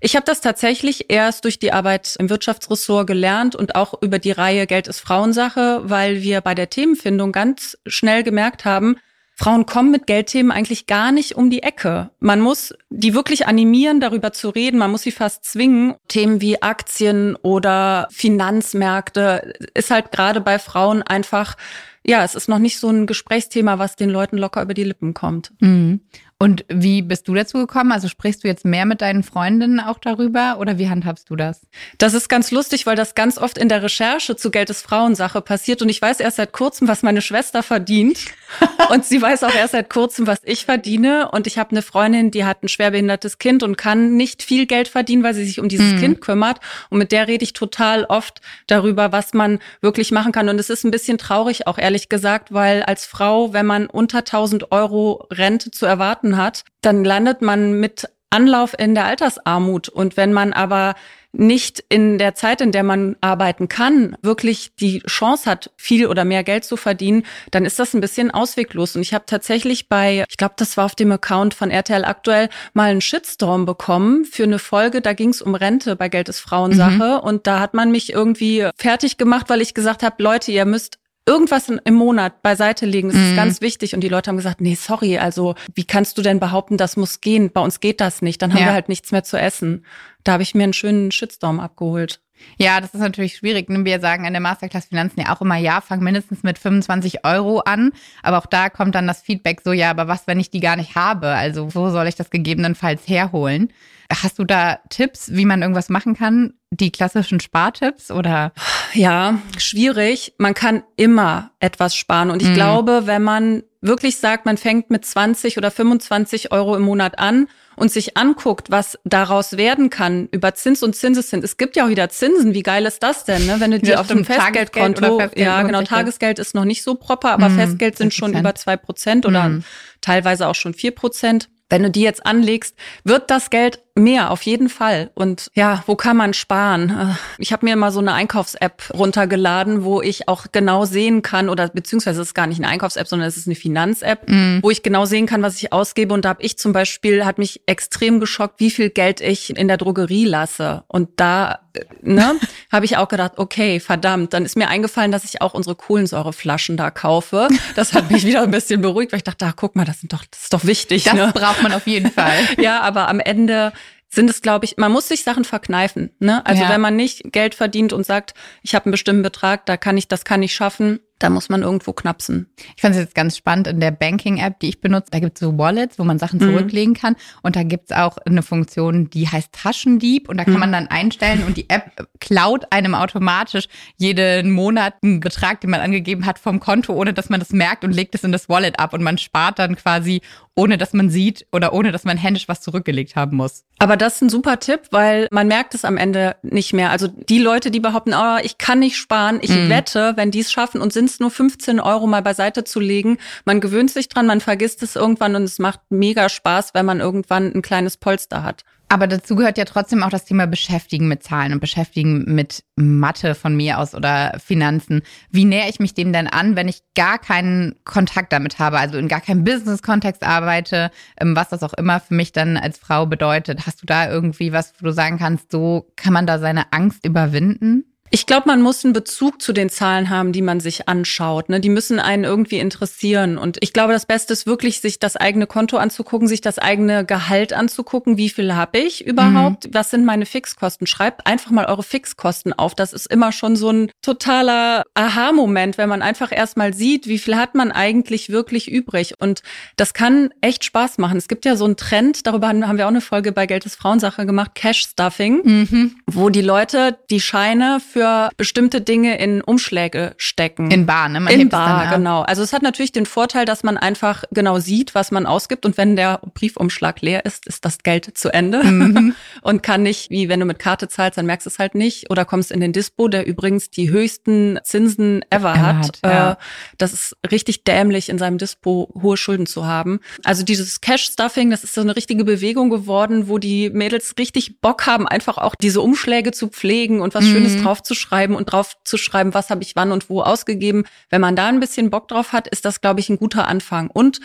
Ich 0.00 0.14
habe 0.14 0.26
das 0.26 0.40
tatsächlich 0.40 1.06
erst 1.08 1.44
durch 1.44 1.58
die 1.58 1.72
Arbeit 1.72 2.16
im 2.18 2.28
Wirtschaftsressort 2.28 3.06
gelernt 3.06 3.56
und 3.56 3.74
auch 3.74 4.02
über 4.02 4.18
die 4.18 4.32
Reihe 4.32 4.66
Geld 4.66 4.88
ist 4.88 5.00
Frauensache, 5.00 5.82
weil 5.84 6.22
wir 6.22 6.40
bei 6.42 6.54
der 6.54 6.70
Themenfindung 6.70 7.32
ganz 7.32 7.78
schnell 7.86 8.22
gemerkt 8.22 8.64
haben, 8.64 8.96
Frauen 9.38 9.66
kommen 9.66 9.90
mit 9.90 10.06
Geldthemen 10.06 10.50
eigentlich 10.50 10.86
gar 10.86 11.12
nicht 11.12 11.36
um 11.36 11.50
die 11.50 11.62
Ecke. 11.62 12.08
Man 12.20 12.40
muss 12.40 12.74
die 12.88 13.12
wirklich 13.12 13.46
animieren, 13.46 14.00
darüber 14.00 14.32
zu 14.32 14.48
reden. 14.48 14.78
Man 14.78 14.90
muss 14.90 15.02
sie 15.02 15.12
fast 15.12 15.44
zwingen. 15.44 15.94
Themen 16.08 16.40
wie 16.40 16.62
Aktien 16.62 17.36
oder 17.36 18.08
Finanzmärkte 18.10 19.52
ist 19.74 19.90
halt 19.90 20.10
gerade 20.10 20.40
bei 20.40 20.58
Frauen 20.58 21.02
einfach, 21.02 21.54
ja, 22.02 22.24
es 22.24 22.34
ist 22.34 22.48
noch 22.48 22.58
nicht 22.58 22.78
so 22.78 22.88
ein 22.88 23.06
Gesprächsthema, 23.06 23.78
was 23.78 23.94
den 23.94 24.08
Leuten 24.08 24.38
locker 24.38 24.62
über 24.62 24.72
die 24.72 24.84
Lippen 24.84 25.12
kommt. 25.12 25.52
Mhm. 25.60 26.00
Und 26.38 26.66
wie 26.68 27.00
bist 27.00 27.28
du 27.28 27.34
dazu 27.34 27.56
gekommen? 27.56 27.92
Also 27.92 28.08
sprichst 28.08 28.44
du 28.44 28.48
jetzt 28.48 28.66
mehr 28.66 28.84
mit 28.84 29.00
deinen 29.00 29.22
Freundinnen 29.22 29.80
auch 29.80 29.98
darüber 29.98 30.58
oder 30.60 30.76
wie 30.76 30.90
handhabst 30.90 31.30
du 31.30 31.36
das? 31.36 31.62
Das 31.96 32.12
ist 32.12 32.28
ganz 32.28 32.50
lustig, 32.50 32.84
weil 32.84 32.94
das 32.94 33.14
ganz 33.14 33.38
oft 33.38 33.56
in 33.56 33.70
der 33.70 33.82
Recherche 33.82 34.36
zu 34.36 34.50
Geld 34.50 34.68
ist 34.68 34.82
Frauensache 34.82 35.40
passiert 35.40 35.80
und 35.80 35.88
ich 35.88 36.02
weiß 36.02 36.20
erst 36.20 36.36
seit 36.36 36.52
kurzem, 36.52 36.88
was 36.88 37.02
meine 37.02 37.22
Schwester 37.22 37.62
verdient 37.62 38.18
und 38.90 39.06
sie 39.06 39.22
weiß 39.22 39.44
auch 39.44 39.54
erst 39.54 39.72
seit 39.72 39.88
kurzem, 39.88 40.26
was 40.26 40.40
ich 40.42 40.66
verdiene 40.66 41.30
und 41.30 41.46
ich 41.46 41.56
habe 41.56 41.70
eine 41.70 41.80
Freundin, 41.80 42.30
die 42.30 42.44
hat 42.44 42.62
ein 42.62 42.68
schwerbehindertes 42.68 43.38
Kind 43.38 43.62
und 43.62 43.78
kann 43.78 44.18
nicht 44.18 44.42
viel 44.42 44.66
Geld 44.66 44.88
verdienen, 44.88 45.22
weil 45.22 45.32
sie 45.32 45.46
sich 45.46 45.58
um 45.58 45.70
dieses 45.70 45.94
mhm. 45.94 46.00
Kind 46.00 46.20
kümmert 46.20 46.60
und 46.90 46.98
mit 46.98 47.12
der 47.12 47.28
rede 47.28 47.44
ich 47.44 47.54
total 47.54 48.04
oft 48.04 48.42
darüber, 48.66 49.10
was 49.10 49.32
man 49.32 49.58
wirklich 49.80 50.12
machen 50.12 50.32
kann 50.32 50.50
und 50.50 50.60
es 50.60 50.68
ist 50.68 50.84
ein 50.84 50.90
bisschen 50.90 51.16
traurig 51.16 51.66
auch 51.66 51.78
ehrlich 51.78 52.10
gesagt, 52.10 52.52
weil 52.52 52.82
als 52.82 53.06
Frau, 53.06 53.54
wenn 53.54 53.64
man 53.64 53.86
unter 53.86 54.18
1000 54.18 54.70
Euro 54.70 55.26
Rente 55.30 55.70
zu 55.70 55.86
erwarten 55.86 56.25
Daten 56.26 56.36
hat, 56.36 56.64
dann 56.82 57.04
landet 57.04 57.42
man 57.42 57.78
mit 57.78 58.08
Anlauf 58.30 58.74
in 58.78 58.94
der 58.94 59.04
Altersarmut. 59.04 59.88
Und 59.88 60.16
wenn 60.16 60.32
man 60.32 60.52
aber 60.52 60.94
nicht 61.32 61.84
in 61.90 62.16
der 62.16 62.34
Zeit, 62.34 62.62
in 62.62 62.72
der 62.72 62.82
man 62.82 63.16
arbeiten 63.20 63.68
kann, 63.68 64.16
wirklich 64.22 64.74
die 64.80 65.00
Chance 65.00 65.48
hat, 65.48 65.70
viel 65.76 66.06
oder 66.06 66.24
mehr 66.24 66.42
Geld 66.42 66.64
zu 66.64 66.78
verdienen, 66.78 67.24
dann 67.50 67.66
ist 67.66 67.78
das 67.78 67.92
ein 67.92 68.00
bisschen 68.00 68.30
ausweglos. 68.30 68.96
Und 68.96 69.02
ich 69.02 69.12
habe 69.12 69.26
tatsächlich 69.26 69.88
bei, 69.88 70.24
ich 70.28 70.38
glaube, 70.38 70.54
das 70.56 70.78
war 70.78 70.86
auf 70.86 70.94
dem 70.94 71.12
Account 71.12 71.52
von 71.52 71.70
RTL 71.70 72.06
aktuell, 72.06 72.48
mal 72.72 72.90
einen 72.90 73.02
Shitstorm 73.02 73.66
bekommen 73.66 74.24
für 74.24 74.44
eine 74.44 74.58
Folge, 74.58 75.02
da 75.02 75.12
ging 75.12 75.28
es 75.28 75.42
um 75.42 75.54
Rente 75.54 75.94
bei 75.94 76.08
Geld 76.08 76.30
ist 76.30 76.40
Frauensache. 76.40 77.20
Mhm. 77.20 77.28
Und 77.28 77.46
da 77.46 77.60
hat 77.60 77.74
man 77.74 77.92
mich 77.92 78.12
irgendwie 78.12 78.68
fertig 78.76 79.18
gemacht, 79.18 79.50
weil 79.50 79.60
ich 79.60 79.74
gesagt 79.74 80.02
habe, 80.02 80.22
Leute, 80.22 80.52
ihr 80.52 80.64
müsst 80.64 80.98
irgendwas 81.26 81.68
im 81.68 81.94
Monat 81.94 82.42
beiseite 82.42 82.86
legen. 82.86 83.08
Das 83.08 83.18
mhm. 83.18 83.30
ist 83.30 83.36
ganz 83.36 83.60
wichtig. 83.60 83.94
Und 83.94 84.00
die 84.00 84.08
Leute 84.08 84.30
haben 84.30 84.36
gesagt, 84.36 84.60
nee, 84.60 84.74
sorry, 84.74 85.18
also 85.18 85.54
wie 85.74 85.84
kannst 85.84 86.16
du 86.16 86.22
denn 86.22 86.40
behaupten, 86.40 86.76
das 86.76 86.96
muss 86.96 87.20
gehen? 87.20 87.50
Bei 87.50 87.60
uns 87.60 87.80
geht 87.80 88.00
das 88.00 88.22
nicht. 88.22 88.40
Dann 88.40 88.52
haben 88.52 88.60
ja. 88.60 88.66
wir 88.66 88.72
halt 88.72 88.88
nichts 88.88 89.10
mehr 89.12 89.24
zu 89.24 89.38
essen. 89.38 89.84
Da 90.26 90.32
habe 90.32 90.42
ich 90.42 90.56
mir 90.56 90.64
einen 90.64 90.72
schönen 90.72 91.12
Shitstorm 91.12 91.60
abgeholt. 91.60 92.20
Ja, 92.58 92.80
das 92.80 92.92
ist 92.92 93.00
natürlich 93.00 93.36
schwierig. 93.36 93.66
Wir 93.68 94.00
sagen 94.00 94.26
an 94.26 94.32
der 94.32 94.42
Masterclass 94.42 94.86
Finanzen 94.86 95.20
ja 95.20 95.32
auch 95.32 95.40
immer, 95.40 95.56
ja, 95.56 95.80
fang 95.80 96.00
mindestens 96.00 96.42
mit 96.42 96.58
25 96.58 97.24
Euro 97.24 97.60
an. 97.60 97.92
Aber 98.24 98.38
auch 98.38 98.46
da 98.46 98.68
kommt 98.68 98.96
dann 98.96 99.06
das 99.06 99.22
Feedback 99.22 99.60
so, 99.64 99.70
ja, 99.70 99.88
aber 99.88 100.08
was, 100.08 100.26
wenn 100.26 100.40
ich 100.40 100.50
die 100.50 100.58
gar 100.58 100.74
nicht 100.74 100.96
habe? 100.96 101.28
Also 101.28 101.76
wo 101.76 101.90
soll 101.90 102.08
ich 102.08 102.16
das 102.16 102.30
gegebenenfalls 102.30 103.06
herholen? 103.06 103.72
Hast 104.10 104.40
du 104.40 104.44
da 104.44 104.80
Tipps, 104.88 105.30
wie 105.32 105.44
man 105.44 105.62
irgendwas 105.62 105.90
machen 105.90 106.16
kann? 106.16 106.54
Die 106.70 106.90
klassischen 106.90 107.38
Spartipps 107.38 108.10
oder? 108.10 108.52
Ja, 108.94 109.38
schwierig. 109.58 110.34
Man 110.38 110.54
kann 110.54 110.82
immer 110.96 111.52
etwas 111.60 111.94
sparen. 111.94 112.32
Und 112.32 112.42
ich 112.42 112.48
mhm. 112.48 112.54
glaube, 112.54 113.02
wenn 113.06 113.22
man 113.22 113.62
wirklich 113.80 114.16
sagt, 114.16 114.44
man 114.44 114.56
fängt 114.56 114.90
mit 114.90 115.04
20 115.04 115.56
oder 115.56 115.70
25 115.70 116.50
Euro 116.50 116.74
im 116.74 116.82
Monat 116.82 117.20
an 117.20 117.46
und 117.76 117.92
sich 117.92 118.16
anguckt, 118.16 118.70
was 118.70 118.98
daraus 119.04 119.56
werden 119.56 119.90
kann 119.90 120.28
über 120.32 120.54
Zins 120.54 120.82
und 120.82 120.96
Zinseszins. 120.96 121.44
Es 121.44 121.56
gibt 121.56 121.76
ja 121.76 121.84
auch 121.84 121.88
wieder 121.88 122.08
Zinsen. 122.08 122.54
Wie 122.54 122.62
geil 122.62 122.86
ist 122.86 123.02
das 123.02 123.24
denn, 123.24 123.46
ne? 123.46 123.56
wenn 123.58 123.70
du 123.70 123.78
die 123.78 123.90
ja, 123.90 124.00
auf 124.00 124.08
dem 124.08 124.24
Festgeldkonto, 124.24 125.18
Festgeld 125.18 125.46
ja 125.46 125.62
genau, 125.62 125.82
Tagesgeld 125.82 126.38
ist 126.38 126.54
noch 126.54 126.64
nicht 126.64 126.82
so 126.82 126.94
proper, 126.94 127.30
aber 127.32 127.50
mm, 127.50 127.58
Festgeld 127.58 127.98
sind 127.98 128.14
schon 128.14 128.36
über 128.36 128.54
zwei 128.54 128.76
Prozent 128.76 129.26
oder 129.26 129.48
mm. 129.48 129.64
teilweise 130.00 130.48
auch 130.48 130.54
schon 130.54 130.74
vier 130.74 130.92
Prozent. 130.92 131.48
Wenn 131.68 131.82
du 131.82 131.90
die 131.90 132.02
jetzt 132.02 132.24
anlegst, 132.24 132.76
wird 133.04 133.30
das 133.30 133.50
Geld 133.50 133.80
mehr, 133.96 134.30
auf 134.30 134.42
jeden 134.42 134.68
Fall. 134.68 135.10
Und 135.14 135.50
ja, 135.54 135.82
wo 135.86 135.96
kann 135.96 136.16
man 136.16 136.34
sparen? 136.34 136.90
Äh, 136.90 137.14
ich 137.38 137.52
habe 137.52 137.66
mir 137.66 137.76
mal 137.76 137.90
so 137.90 138.00
eine 138.00 138.12
Einkaufs-App 138.12 138.90
runtergeladen, 138.94 139.84
wo 139.84 140.02
ich 140.02 140.28
auch 140.28 140.46
genau 140.52 140.84
sehen 140.84 141.22
kann, 141.22 141.48
oder 141.48 141.68
beziehungsweise 141.68 142.20
es 142.20 142.28
ist 142.28 142.34
gar 142.34 142.46
nicht 142.46 142.58
eine 142.58 142.68
Einkaufs-App, 142.68 143.08
sondern 143.08 143.28
es 143.28 143.36
ist 143.36 143.46
eine 143.46 143.56
Finanz-App, 143.56 144.28
mm. 144.28 144.58
wo 144.62 144.70
ich 144.70 144.82
genau 144.82 145.06
sehen 145.06 145.26
kann, 145.26 145.42
was 145.42 145.56
ich 145.56 145.72
ausgebe. 145.72 146.12
Und 146.14 146.24
da 146.24 146.30
habe 146.30 146.42
ich 146.42 146.58
zum 146.58 146.72
Beispiel, 146.72 147.24
hat 147.24 147.38
mich 147.38 147.62
extrem 147.66 148.20
geschockt, 148.20 148.60
wie 148.60 148.70
viel 148.70 148.90
Geld 148.90 149.20
ich 149.20 149.56
in 149.56 149.68
der 149.68 149.78
Drogerie 149.78 150.24
lasse. 150.24 150.84
Und 150.88 151.08
da 151.16 151.60
ne, 152.02 152.36
habe 152.72 152.84
ich 152.84 152.96
auch 152.96 153.08
gedacht, 153.08 153.32
okay, 153.36 153.80
verdammt, 153.80 154.32
dann 154.32 154.44
ist 154.44 154.56
mir 154.56 154.68
eingefallen, 154.68 155.12
dass 155.12 155.24
ich 155.24 155.42
auch 155.42 155.54
unsere 155.54 155.74
Kohlensäureflaschen 155.74 156.76
da 156.76 156.90
kaufe. 156.90 157.48
Das 157.74 157.92
hat 157.92 158.10
mich 158.10 158.24
wieder 158.24 158.42
ein 158.42 158.50
bisschen 158.50 158.80
beruhigt, 158.80 159.12
weil 159.12 159.18
ich 159.18 159.24
dachte, 159.24 159.46
ach, 159.46 159.54
guck 159.56 159.76
mal, 159.76 159.84
das, 159.84 160.00
sind 160.00 160.12
doch, 160.12 160.24
das 160.30 160.44
ist 160.44 160.52
doch 160.52 160.64
wichtig. 160.64 161.04
Das 161.04 161.14
ne? 161.14 161.32
braucht 161.34 161.62
man 161.62 161.72
auf 161.72 161.86
jeden 161.86 162.10
Fall. 162.10 162.36
ja, 162.58 162.80
aber 162.80 163.08
am 163.08 163.20
Ende 163.20 163.72
sind 164.08 164.30
es, 164.30 164.40
glaube 164.40 164.64
ich, 164.64 164.76
man 164.76 164.92
muss 164.92 165.08
sich 165.08 165.22
Sachen 165.22 165.44
verkneifen. 165.44 166.10
Ne? 166.18 166.44
Also 166.46 166.62
ja. 166.62 166.70
wenn 166.70 166.80
man 166.80 166.96
nicht 166.96 167.32
Geld 167.32 167.54
verdient 167.54 167.92
und 167.92 168.06
sagt, 168.06 168.34
ich 168.62 168.74
habe 168.74 168.86
einen 168.86 168.92
bestimmten 168.92 169.22
Betrag, 169.22 169.66
da 169.66 169.76
kann 169.76 169.96
ich, 169.96 170.08
das 170.08 170.24
kann 170.24 170.42
ich 170.42 170.54
schaffen, 170.54 171.00
da 171.18 171.30
muss 171.30 171.48
man 171.48 171.62
irgendwo 171.62 171.92
knapsen. 171.92 172.50
Ich 172.76 172.82
fand 172.82 172.94
es 172.94 173.00
jetzt 173.00 173.14
ganz 173.14 173.36
spannend 173.36 173.68
in 173.68 173.80
der 173.80 173.90
Banking-App, 173.90 174.60
die 174.60 174.68
ich 174.68 174.80
benutze. 174.80 175.10
Da 175.10 175.18
gibt 175.18 175.38
es 175.38 175.40
so 175.40 175.56
Wallets, 175.56 175.98
wo 175.98 176.04
man 176.04 176.18
Sachen 176.18 176.38
mhm. 176.38 176.44
zurücklegen 176.44 176.94
kann. 176.94 177.16
Und 177.42 177.56
da 177.56 177.62
gibt 177.62 177.90
es 177.90 177.96
auch 177.96 178.18
eine 178.18 178.42
Funktion, 178.42 179.08
die 179.08 179.26
heißt 179.26 179.52
Taschendieb. 179.52 180.28
Und 180.28 180.36
da 180.36 180.44
kann 180.44 180.54
mhm. 180.54 180.60
man 180.60 180.72
dann 180.72 180.86
einstellen 180.88 181.44
und 181.46 181.56
die 181.56 181.70
App 181.70 182.06
klaut 182.20 182.70
einem 182.70 182.94
automatisch 182.94 183.68
jeden 183.96 184.50
Monat 184.50 184.94
einen 185.02 185.20
Betrag, 185.20 185.60
den 185.62 185.70
man 185.70 185.80
angegeben 185.80 186.26
hat, 186.26 186.38
vom 186.38 186.60
Konto, 186.60 186.92
ohne 186.92 187.14
dass 187.14 187.30
man 187.30 187.40
das 187.40 187.50
merkt 187.50 187.84
und 187.84 187.92
legt 187.92 188.14
es 188.14 188.22
in 188.22 188.32
das 188.32 188.48
Wallet 188.48 188.78
ab. 188.78 188.92
Und 188.92 189.02
man 189.02 189.16
spart 189.16 189.58
dann 189.58 189.76
quasi, 189.76 190.20
ohne 190.54 190.76
dass 190.76 190.92
man 190.92 191.08
sieht 191.08 191.46
oder 191.50 191.72
ohne 191.72 191.92
dass 191.92 192.04
man 192.04 192.18
händisch 192.18 192.48
was 192.48 192.60
zurückgelegt 192.60 193.16
haben 193.16 193.36
muss. 193.36 193.64
Aber 193.78 193.96
das 193.96 194.16
ist 194.16 194.22
ein 194.22 194.28
super 194.28 194.58
Tipp, 194.58 194.80
weil 194.90 195.28
man 195.30 195.48
merkt 195.48 195.74
es 195.74 195.84
am 195.84 195.96
Ende 195.96 196.36
nicht 196.42 196.72
mehr. 196.72 196.90
Also 196.90 197.08
die 197.08 197.38
Leute, 197.38 197.70
die 197.70 197.80
behaupten, 197.80 198.14
oh, 198.14 198.38
ich 198.42 198.58
kann 198.58 198.78
nicht 198.78 198.96
sparen, 198.96 199.38
ich 199.42 199.50
mhm. 199.50 199.68
wette, 199.68 200.12
wenn 200.16 200.30
die 200.30 200.40
es 200.40 200.50
schaffen 200.50 200.80
und 200.80 200.92
sind 200.92 201.05
sind 201.06 201.14
es 201.14 201.20
nur 201.20 201.30
15 201.30 201.78
Euro 201.78 202.08
mal 202.08 202.22
beiseite 202.22 202.64
zu 202.64 202.80
legen. 202.80 203.18
Man 203.44 203.60
gewöhnt 203.60 203.90
sich 203.90 204.08
dran, 204.08 204.26
man 204.26 204.40
vergisst 204.40 204.82
es 204.82 204.96
irgendwann 204.96 205.36
und 205.36 205.44
es 205.44 205.60
macht 205.60 205.80
mega 205.88 206.28
Spaß, 206.28 206.74
wenn 206.74 206.84
man 206.84 206.98
irgendwann 206.98 207.52
ein 207.54 207.62
kleines 207.62 207.96
Polster 207.96 208.42
hat. 208.42 208.64
Aber 208.88 209.06
dazu 209.06 209.34
gehört 209.34 209.58
ja 209.58 209.64
trotzdem 209.64 210.02
auch 210.02 210.10
das 210.10 210.24
Thema 210.24 210.46
Beschäftigen 210.46 211.08
mit 211.08 211.22
Zahlen 211.22 211.52
und 211.52 211.60
Beschäftigen 211.60 212.24
mit 212.34 212.62
Mathe 212.76 213.34
von 213.34 213.56
mir 213.56 213.78
aus 213.78 213.94
oder 213.94 214.38
Finanzen. 214.44 215.02
Wie 215.30 215.44
nähere 215.44 215.68
ich 215.68 215.80
mich 215.80 215.94
dem 215.94 216.12
denn 216.12 216.28
an, 216.28 216.54
wenn 216.54 216.68
ich 216.68 216.82
gar 216.94 217.18
keinen 217.18 217.74
Kontakt 217.84 218.32
damit 218.32 218.58
habe, 218.60 218.78
also 218.78 218.96
in 218.98 219.08
gar 219.08 219.20
keinem 219.20 219.44
Business-Kontext 219.44 220.22
arbeite, 220.22 220.90
ähm, 221.20 221.34
was 221.34 221.48
das 221.48 221.64
auch 221.64 221.74
immer 221.74 222.00
für 222.00 222.14
mich 222.14 222.32
dann 222.32 222.56
als 222.56 222.78
Frau 222.78 223.06
bedeutet? 223.06 223.66
Hast 223.66 223.82
du 223.82 223.86
da 223.86 224.08
irgendwie 224.08 224.52
was, 224.52 224.72
wo 224.78 224.86
du 224.86 224.92
sagen 224.92 225.18
kannst, 225.18 225.50
so 225.50 225.90
kann 225.96 226.12
man 226.12 226.26
da 226.26 226.38
seine 226.38 226.72
Angst 226.72 227.04
überwinden? 227.04 227.84
Ich 228.16 228.24
glaube, 228.24 228.44
man 228.46 228.62
muss 228.62 228.82
einen 228.82 228.94
Bezug 228.94 229.42
zu 229.42 229.52
den 229.52 229.68
Zahlen 229.68 230.08
haben, 230.08 230.32
die 230.32 230.40
man 230.40 230.58
sich 230.58 230.88
anschaut. 230.88 231.50
Ne? 231.50 231.60
Die 231.60 231.68
müssen 231.68 232.00
einen 232.00 232.24
irgendwie 232.24 232.58
interessieren. 232.58 233.36
Und 233.36 233.58
ich 233.60 233.74
glaube, 233.74 233.92
das 233.92 234.06
Beste 234.06 234.32
ist 234.32 234.46
wirklich, 234.46 234.80
sich 234.80 234.98
das 234.98 235.16
eigene 235.16 235.46
Konto 235.46 235.76
anzugucken, 235.76 236.26
sich 236.26 236.40
das 236.40 236.58
eigene 236.58 237.04
Gehalt 237.04 237.52
anzugucken. 237.52 238.16
Wie 238.16 238.30
viel 238.30 238.54
habe 238.54 238.78
ich 238.78 239.06
überhaupt? 239.06 239.66
Mhm. 239.66 239.74
Was 239.74 239.90
sind 239.90 240.06
meine 240.06 240.24
Fixkosten? 240.24 240.86
Schreibt 240.86 241.26
einfach 241.26 241.50
mal 241.50 241.66
eure 241.66 241.82
Fixkosten 241.82 242.54
auf. 242.54 242.74
Das 242.74 242.94
ist 242.94 243.04
immer 243.04 243.32
schon 243.32 243.54
so 243.54 243.68
ein 243.68 243.90
totaler 244.00 244.84
Aha-Moment, 244.94 245.76
wenn 245.76 245.90
man 245.90 246.00
einfach 246.00 246.32
erstmal 246.32 246.72
sieht, 246.72 247.08
wie 247.08 247.18
viel 247.18 247.36
hat 247.36 247.54
man 247.54 247.70
eigentlich 247.70 248.30
wirklich 248.30 248.70
übrig. 248.70 249.12
Und 249.18 249.42
das 249.76 249.92
kann 249.92 250.30
echt 250.40 250.64
Spaß 250.64 250.96
machen. 250.96 251.18
Es 251.18 251.28
gibt 251.28 251.44
ja 251.44 251.54
so 251.54 251.66
einen 251.66 251.76
Trend, 251.76 252.26
darüber 252.26 252.48
haben 252.48 252.78
wir 252.78 252.86
auch 252.86 252.90
eine 252.90 253.02
Folge 253.02 253.32
bei 253.32 253.44
Geld 253.44 253.66
ist 253.66 253.76
Frauensache 253.76 254.24
gemacht, 254.24 254.52
Cash 254.54 254.86
Stuffing, 254.92 255.42
mhm. 255.44 255.96
wo 256.06 256.30
die 256.30 256.40
Leute 256.40 256.98
die 257.10 257.20
Scheine 257.20 257.78
für 257.78 258.05
bestimmte 258.36 258.80
Dinge 258.80 259.18
in 259.18 259.40
Umschläge 259.40 260.14
stecken. 260.16 260.70
In 260.70 260.86
Bar, 260.86 261.08
ne? 261.08 261.20
Man 261.20 261.32
in 261.32 261.48
Bar, 261.48 261.94
genau. 261.94 262.22
Also 262.22 262.42
es 262.42 262.52
hat 262.52 262.62
natürlich 262.62 262.92
den 262.92 263.06
Vorteil, 263.06 263.44
dass 263.44 263.62
man 263.62 263.76
einfach 263.76 264.24
genau 264.30 264.58
sieht, 264.58 264.94
was 264.94 265.10
man 265.10 265.26
ausgibt. 265.26 265.64
Und 265.64 265.76
wenn 265.76 265.96
der 265.96 266.20
Briefumschlag 266.34 267.00
leer 267.00 267.24
ist, 267.24 267.46
ist 267.46 267.64
das 267.64 267.78
Geld 267.78 268.16
zu 268.16 268.32
Ende. 268.32 268.62
Mhm. 268.64 269.14
und 269.42 269.62
kann 269.62 269.82
nicht, 269.82 270.10
wie 270.10 270.28
wenn 270.28 270.40
du 270.40 270.46
mit 270.46 270.58
Karte 270.58 270.88
zahlst, 270.88 271.18
dann 271.18 271.26
merkst 271.26 271.46
du 271.46 271.50
es 271.50 271.58
halt 271.58 271.74
nicht. 271.74 272.10
Oder 272.10 272.24
kommst 272.24 272.52
in 272.52 272.60
den 272.60 272.72
Dispo, 272.72 273.08
der 273.08 273.26
übrigens 273.26 273.70
die 273.70 273.90
höchsten 273.90 274.58
Zinsen 274.62 275.24
ever 275.30 275.54
hat. 275.60 275.76
hat 275.76 275.98
ja. 276.04 276.32
Äh, 276.32 276.36
das 276.78 276.92
ist 276.92 277.16
richtig 277.30 277.64
dämlich, 277.64 278.08
in 278.08 278.18
seinem 278.18 278.38
Dispo 278.38 278.92
hohe 279.00 279.16
Schulden 279.16 279.46
zu 279.46 279.66
haben. 279.66 280.00
Also 280.24 280.42
dieses 280.42 280.80
Cash-Stuffing, 280.80 281.50
das 281.50 281.64
ist 281.64 281.74
so 281.74 281.80
eine 281.80 281.96
richtige 281.96 282.24
Bewegung 282.24 282.70
geworden, 282.70 283.28
wo 283.28 283.38
die 283.38 283.70
Mädels 283.70 284.14
richtig 284.18 284.60
Bock 284.60 284.86
haben, 284.86 285.06
einfach 285.06 285.38
auch 285.38 285.54
diese 285.54 285.80
Umschläge 285.80 286.32
zu 286.32 286.48
pflegen 286.48 287.00
und 287.00 287.14
was 287.14 287.24
mhm. 287.24 287.32
Schönes 287.32 287.62
drauf 287.62 287.82
aufzuschreiben 287.96 288.36
und 288.36 288.52
drauf 288.52 288.76
zu 288.84 288.96
schreiben, 288.96 289.34
was 289.34 289.50
habe 289.50 289.62
ich 289.62 289.76
wann 289.76 289.92
und 289.92 290.08
wo 290.10 290.22
ausgegeben. 290.22 290.84
Wenn 291.10 291.20
man 291.20 291.36
da 291.36 291.46
ein 291.46 291.60
bisschen 291.60 291.90
Bock 291.90 292.08
drauf 292.08 292.32
hat, 292.32 292.46
ist 292.48 292.64
das, 292.64 292.80
glaube 292.80 293.00
ich, 293.00 293.08
ein 293.08 293.18
guter 293.18 293.48
Anfang. 293.48 293.88
Und 293.88 294.20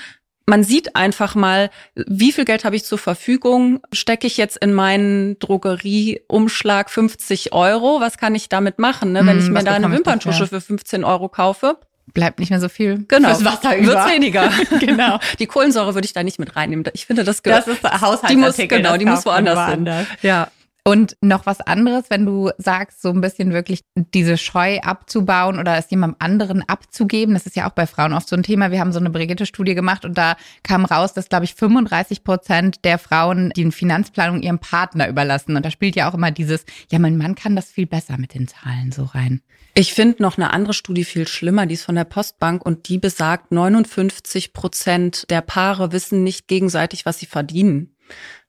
man 0.45 0.63
sieht 0.63 0.95
einfach 0.95 1.35
mal, 1.35 1.69
wie 1.95 2.31
viel 2.31 2.45
Geld 2.45 2.65
habe 2.65 2.75
ich 2.75 2.83
zur 2.83 2.97
Verfügung? 2.97 3.79
Stecke 3.93 4.27
ich 4.27 4.37
jetzt 4.37 4.57
in 4.57 4.73
meinen 4.73 5.39
Drogerieumschlag 5.39 6.89
50 6.89 7.53
Euro? 7.53 8.01
Was 8.01 8.17
kann 8.17 8.35
ich 8.35 8.49
damit 8.49 8.79
machen, 8.79 9.13
ne? 9.13 9.25
wenn 9.25 9.39
ich 9.39 9.49
mir 9.49 9.63
da 9.63 9.73
eine 9.73 9.91
Wimperntusche 9.91 10.47
für 10.47 10.59
15 10.59 11.03
Euro 11.03 11.29
kaufe? 11.29 11.77
Bleibt 12.13 12.39
nicht 12.39 12.49
mehr 12.49 12.59
so 12.59 12.67
viel 12.67 13.05
genau. 13.07 13.29
fürs 13.29 13.45
Wasser 13.45 13.77
über. 13.77 13.93
Wird's 13.93 14.11
weniger. 14.11 14.51
genau. 14.79 15.19
Die 15.39 15.45
Kohlensäure 15.45 15.93
würde 15.93 16.05
ich 16.05 16.13
da 16.13 16.23
nicht 16.23 16.39
mit 16.39 16.55
reinnehmen. 16.57 16.83
Ich 16.93 17.05
finde, 17.05 17.23
das 17.23 17.43
gehört. 17.43 17.67
Das 17.67 17.75
ist 17.75 17.83
Haushaltsartikel. 17.83 18.29
Die 18.29 18.35
muss, 18.35 18.57
genau, 18.57 18.97
die 18.97 19.05
muss 19.05 19.25
woanders 19.25 19.69
hin. 19.69 19.89
Ja. 20.21 20.49
Und 20.83 21.15
noch 21.21 21.45
was 21.45 21.61
anderes, 21.61 22.05
wenn 22.09 22.25
du 22.25 22.49
sagst, 22.57 23.03
so 23.03 23.09
ein 23.09 23.21
bisschen 23.21 23.53
wirklich 23.53 23.81
diese 23.95 24.35
Scheu 24.35 24.79
abzubauen 24.79 25.59
oder 25.59 25.77
es 25.77 25.91
jemandem 25.91 26.15
anderen 26.19 26.67
abzugeben. 26.67 27.35
Das 27.35 27.45
ist 27.45 27.55
ja 27.55 27.69
auch 27.69 27.73
bei 27.73 27.85
Frauen 27.85 28.13
oft 28.13 28.27
so 28.27 28.35
ein 28.35 28.41
Thema. 28.41 28.71
Wir 28.71 28.79
haben 28.79 28.91
so 28.91 28.99
eine 28.99 29.11
Brigitte-Studie 29.11 29.75
gemacht 29.75 30.05
und 30.05 30.17
da 30.17 30.37
kam 30.63 30.85
raus, 30.85 31.13
dass, 31.13 31.29
glaube 31.29 31.45
ich, 31.45 31.53
35 31.53 32.23
Prozent 32.23 32.83
der 32.83 32.97
Frauen 32.97 33.51
die 33.55 33.71
Finanzplanung 33.71 34.41
ihrem 34.41 34.57
Partner 34.57 35.07
überlassen. 35.07 35.55
Und 35.55 35.63
da 35.63 35.69
spielt 35.69 35.95
ja 35.95 36.09
auch 36.09 36.15
immer 36.15 36.31
dieses, 36.31 36.65
ja, 36.89 36.97
mein 36.97 37.15
Mann 37.15 37.35
kann 37.35 37.55
das 37.55 37.69
viel 37.69 37.85
besser 37.85 38.17
mit 38.17 38.33
den 38.33 38.47
Zahlen 38.47 38.91
so 38.91 39.03
rein. 39.03 39.41
Ich 39.75 39.93
finde 39.93 40.21
noch 40.21 40.37
eine 40.37 40.51
andere 40.51 40.73
Studie 40.73 41.05
viel 41.05 41.27
schlimmer, 41.27 41.67
die 41.67 41.75
ist 41.75 41.85
von 41.85 41.95
der 41.95 42.03
Postbank 42.03 42.65
und 42.65 42.89
die 42.89 42.97
besagt, 42.97 43.51
59 43.51 44.51
Prozent 44.51 45.29
der 45.29 45.41
Paare 45.41 45.91
wissen 45.91 46.23
nicht 46.23 46.47
gegenseitig, 46.47 47.05
was 47.05 47.19
sie 47.19 47.25
verdienen. 47.25 47.90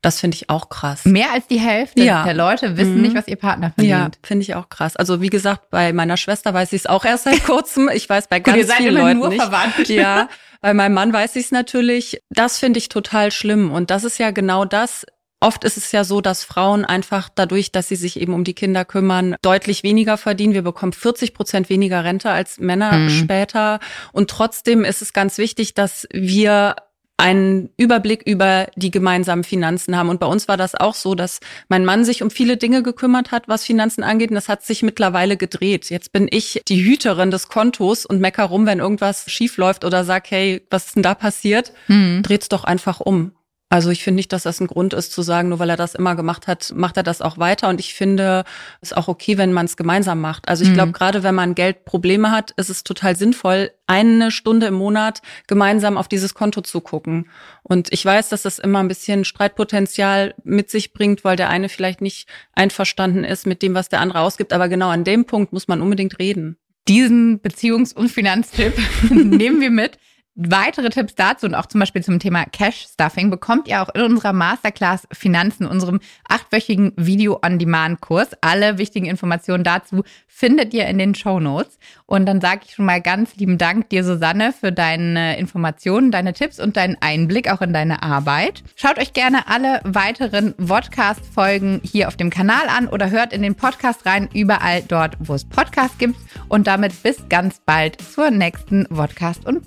Das 0.03 0.19
finde 0.19 0.35
ich 0.35 0.51
auch 0.51 0.69
krass. 0.69 1.05
Mehr 1.05 1.33
als 1.33 1.47
die 1.47 1.61
Hälfte 1.61 2.03
ja. 2.03 2.25
der 2.25 2.35
Leute 2.35 2.77
wissen 2.77 2.97
mhm. 2.97 3.03
nicht, 3.03 3.15
was 3.15 3.29
ihr 3.29 3.37
Partner 3.37 3.71
verdient. 3.71 3.91
Ja, 3.91 4.11
finde 4.25 4.43
ich 4.43 4.57
auch 4.57 4.69
krass. 4.69 4.97
Also 4.97 5.21
wie 5.21 5.31
gesagt, 5.31 5.71
bei 5.71 5.93
meiner 5.93 6.17
Schwester 6.17 6.53
weiß 6.53 6.73
ich 6.73 6.83
es 6.83 6.87
auch 6.87 7.05
erst 7.05 7.25
seit 7.25 7.45
kurzem. 7.47 7.89
Ich 7.95 8.09
weiß 8.09 8.27
bei 8.27 8.41
ganz 8.41 8.67
Gut, 8.67 8.77
vielen 8.77 8.95
Leuten 8.95 9.19
nur 9.21 9.29
nicht. 9.29 9.41
Verwandt. 9.41 9.89
Ja, 9.89 10.29
bei 10.61 10.75
meinem 10.75 10.95
Mann 10.95 11.13
weiß 11.13 11.37
ich 11.37 11.47
es 11.47 11.51
natürlich. 11.53 12.21
Das 12.31 12.59
finde 12.59 12.79
ich 12.79 12.89
total 12.89 13.31
schlimm. 13.31 13.71
Und 13.71 13.91
das 13.91 14.03
ist 14.03 14.19
ja 14.19 14.33
genau 14.33 14.65
das. 14.65 15.07
Oft 15.39 15.63
ist 15.65 15.77
es 15.77 15.93
ja 15.93 16.03
so, 16.03 16.21
dass 16.21 16.45
Frauen 16.45 16.85
einfach 16.85 17.29
dadurch, 17.33 17.71
dass 17.71 17.89
sie 17.89 17.97
sich 17.97 18.21
eben 18.21 18.33
um 18.35 18.45
die 18.45 18.55
Kinder 18.55 18.85
kümmern, 18.85 19.37
deutlich 19.43 19.85
weniger 19.85 20.17
verdienen. 20.17 20.55
Wir 20.55 20.63
bekommen 20.63 20.93
40 20.93 21.35
Prozent 21.35 21.69
weniger 21.69 22.05
Rente 22.05 22.31
als 22.31 22.59
Männer 22.59 22.93
mhm. 22.93 23.09
später. 23.09 23.79
Und 24.13 24.31
trotzdem 24.31 24.85
ist 24.85 25.03
es 25.03 25.13
ganz 25.13 25.39
wichtig, 25.39 25.75
dass 25.75 26.07
wir 26.13 26.77
einen 27.23 27.71
Überblick 27.77 28.23
über 28.27 28.67
die 28.75 28.91
gemeinsamen 28.91 29.45
Finanzen 29.45 29.97
haben. 29.97 30.09
Und 30.09 30.19
bei 30.19 30.27
uns 30.27 30.49
war 30.49 30.57
das 30.57 30.75
auch 30.75 30.95
so, 30.95 31.15
dass 31.15 31.39
mein 31.69 31.85
Mann 31.85 32.05
sich 32.05 32.21
um 32.21 32.31
viele 32.31 32.57
Dinge 32.57 32.83
gekümmert 32.83 33.31
hat, 33.31 33.47
was 33.47 33.65
Finanzen 33.65 34.03
angeht. 34.03 34.31
Und 34.31 34.35
das 34.35 34.49
hat 34.49 34.65
sich 34.65 34.83
mittlerweile 34.83 35.37
gedreht. 35.37 35.89
Jetzt 35.89 36.13
bin 36.13 36.27
ich 36.29 36.63
die 36.67 36.85
Hüterin 36.85 37.31
des 37.31 37.49
Kontos 37.49 38.05
und 38.05 38.21
mecker 38.21 38.45
rum, 38.45 38.67
wenn 38.67 38.81
irgendwas 38.81 39.31
schief 39.31 39.57
läuft 39.57 39.85
oder 39.85 40.03
sag, 40.03 40.29
hey, 40.33 40.67
was 40.69 40.87
ist 40.87 40.97
denn 40.97 41.05
da 41.05 41.15
passiert? 41.15 41.73
Hm. 41.87 42.23
Dreht's 42.25 42.49
doch 42.49 42.65
einfach 42.65 42.99
um. 42.99 43.31
Also 43.73 43.89
ich 43.89 44.05
finde 44.05 44.17
nicht, 44.17 44.35
dass 44.35 44.43
das 44.43 44.61
ein 44.61 44.67
Grund 44.67 44.93
ist 44.93 45.13
zu 45.13 45.23
sagen, 45.23 45.49
nur 45.49 45.59
weil 45.59 45.71
er 45.71 45.79
das 45.79 45.95
immer 45.95 46.15
gemacht 46.15 46.47
hat, 46.47 46.75
macht 46.77 46.99
er 46.99 47.03
das 47.03 47.23
auch 47.23 47.39
weiter. 47.39 47.71
Und 47.71 47.81
ich 47.81 47.95
finde 47.95 48.45
es 48.83 48.93
auch 48.93 49.09
okay, 49.09 49.39
wenn 49.39 49.55
man 49.55 49.65
es 49.65 49.79
gemeinsam 49.79 50.21
macht. 50.21 50.47
Also 50.47 50.63
ich 50.63 50.69
mhm. 50.69 50.75
glaube, 50.75 50.93
gerade 50.93 51.23
wenn 51.23 51.35
man 51.35 51.55
Geldprobleme 51.55 52.31
hat, 52.31 52.51
ist 52.59 52.69
es 52.69 52.85
total 52.85 53.17
sinnvoll, 53.17 53.71
eine 53.87 54.31
Stunde 54.31 54.67
im 54.67 54.75
Monat 54.75 55.23
gemeinsam 55.47 55.97
auf 55.97 56.07
dieses 56.07 56.35
Konto 56.35 56.61
zu 56.61 56.83
gucken. 56.83 57.31
Und 57.63 57.91
ich 57.95 58.05
weiß, 58.05 58.29
dass 58.29 58.43
das 58.43 58.59
immer 58.59 58.81
ein 58.81 58.89
bisschen 58.89 59.25
Streitpotenzial 59.25 60.35
mit 60.45 60.69
sich 60.69 60.93
bringt, 60.93 61.25
weil 61.25 61.37
der 61.37 61.49
eine 61.49 61.71
vielleicht 61.71 62.03
nicht 62.03 62.29
einverstanden 62.53 63.25
ist 63.25 63.47
mit 63.47 63.63
dem, 63.63 63.73
was 63.73 63.89
der 63.89 64.01
andere 64.01 64.21
ausgibt. 64.21 64.53
Aber 64.53 64.69
genau 64.69 64.91
an 64.91 65.05
dem 65.05 65.25
Punkt 65.25 65.55
muss 65.55 65.67
man 65.67 65.81
unbedingt 65.81 66.19
reden. 66.19 66.59
Diesen 66.89 67.41
Beziehungs- 67.41 67.95
und 67.95 68.11
Finanztipp 68.11 68.75
nehmen 69.09 69.63
wir 69.63 69.71
mit. 69.71 69.97
Weitere 70.35 70.89
Tipps 70.89 71.15
dazu 71.15 71.45
und 71.45 71.55
auch 71.55 71.67
zum 71.67 71.81
Beispiel 71.81 72.03
zum 72.03 72.19
Thema 72.19 72.47
Cash 72.47 72.87
Stuffing 72.91 73.29
bekommt 73.29 73.69
ihr 73.69 73.83
auch 73.83 73.95
in 73.95 74.01
unserer 74.01 74.33
Masterclass 74.33 75.07
Finanzen, 75.13 75.67
unserem 75.67 76.01
achtwöchigen 76.27 76.95
Video-on-Demand-Kurs. 76.97 78.31
Alle 78.41 78.79
wichtigen 78.79 79.05
Informationen 79.05 79.63
dazu 79.63 80.05
findet 80.27 80.73
ihr 80.73 80.87
in 80.87 80.97
den 80.97 81.15
Show 81.15 81.39
Notes. 81.39 81.79
Und 82.07 82.25
dann 82.25 82.41
sage 82.41 82.63
ich 82.65 82.75
schon 82.75 82.87
mal 82.87 83.03
ganz 83.03 83.37
lieben 83.37 83.59
Dank 83.59 83.91
dir, 83.91 84.05
Susanne, 84.05 84.55
für 84.55 84.73
deine 84.73 85.37
Informationen, 85.39 86.11
deine 86.11 86.33
Tipps 86.33 86.59
und 86.59 86.79
deinen 86.79 86.97
Einblick 87.01 87.51
auch 87.53 87.61
in 87.61 87.75
deine 87.75 88.03
Arbeit. 88.03 88.65
Schaut 88.75 88.99
euch 88.99 89.13
gerne 89.13 89.49
alle 89.49 89.81
weiteren 89.85 90.55
Podcast-Folgen 90.55 91.83
hier 91.85 92.09
auf 92.09 92.17
dem 92.17 92.31
Kanal 92.31 92.69
an 92.69 92.89
oder 92.89 93.11
hört 93.11 93.35
in 93.35 93.43
den 93.43 93.55
Podcast 93.55 94.07
rein, 94.07 94.31
überall 94.33 94.83
dort, 94.83 95.17
wo 95.19 95.35
es 95.35 95.45
Podcasts 95.45 95.99
gibt. 95.99 96.17
Und 96.49 96.67
damit 96.67 97.03
bis 97.03 97.29
ganz 97.29 97.61
bald 97.67 98.01
zur 98.01 98.31
nächsten 98.31 98.87
Podcast- 98.87 99.47
und 99.47 99.67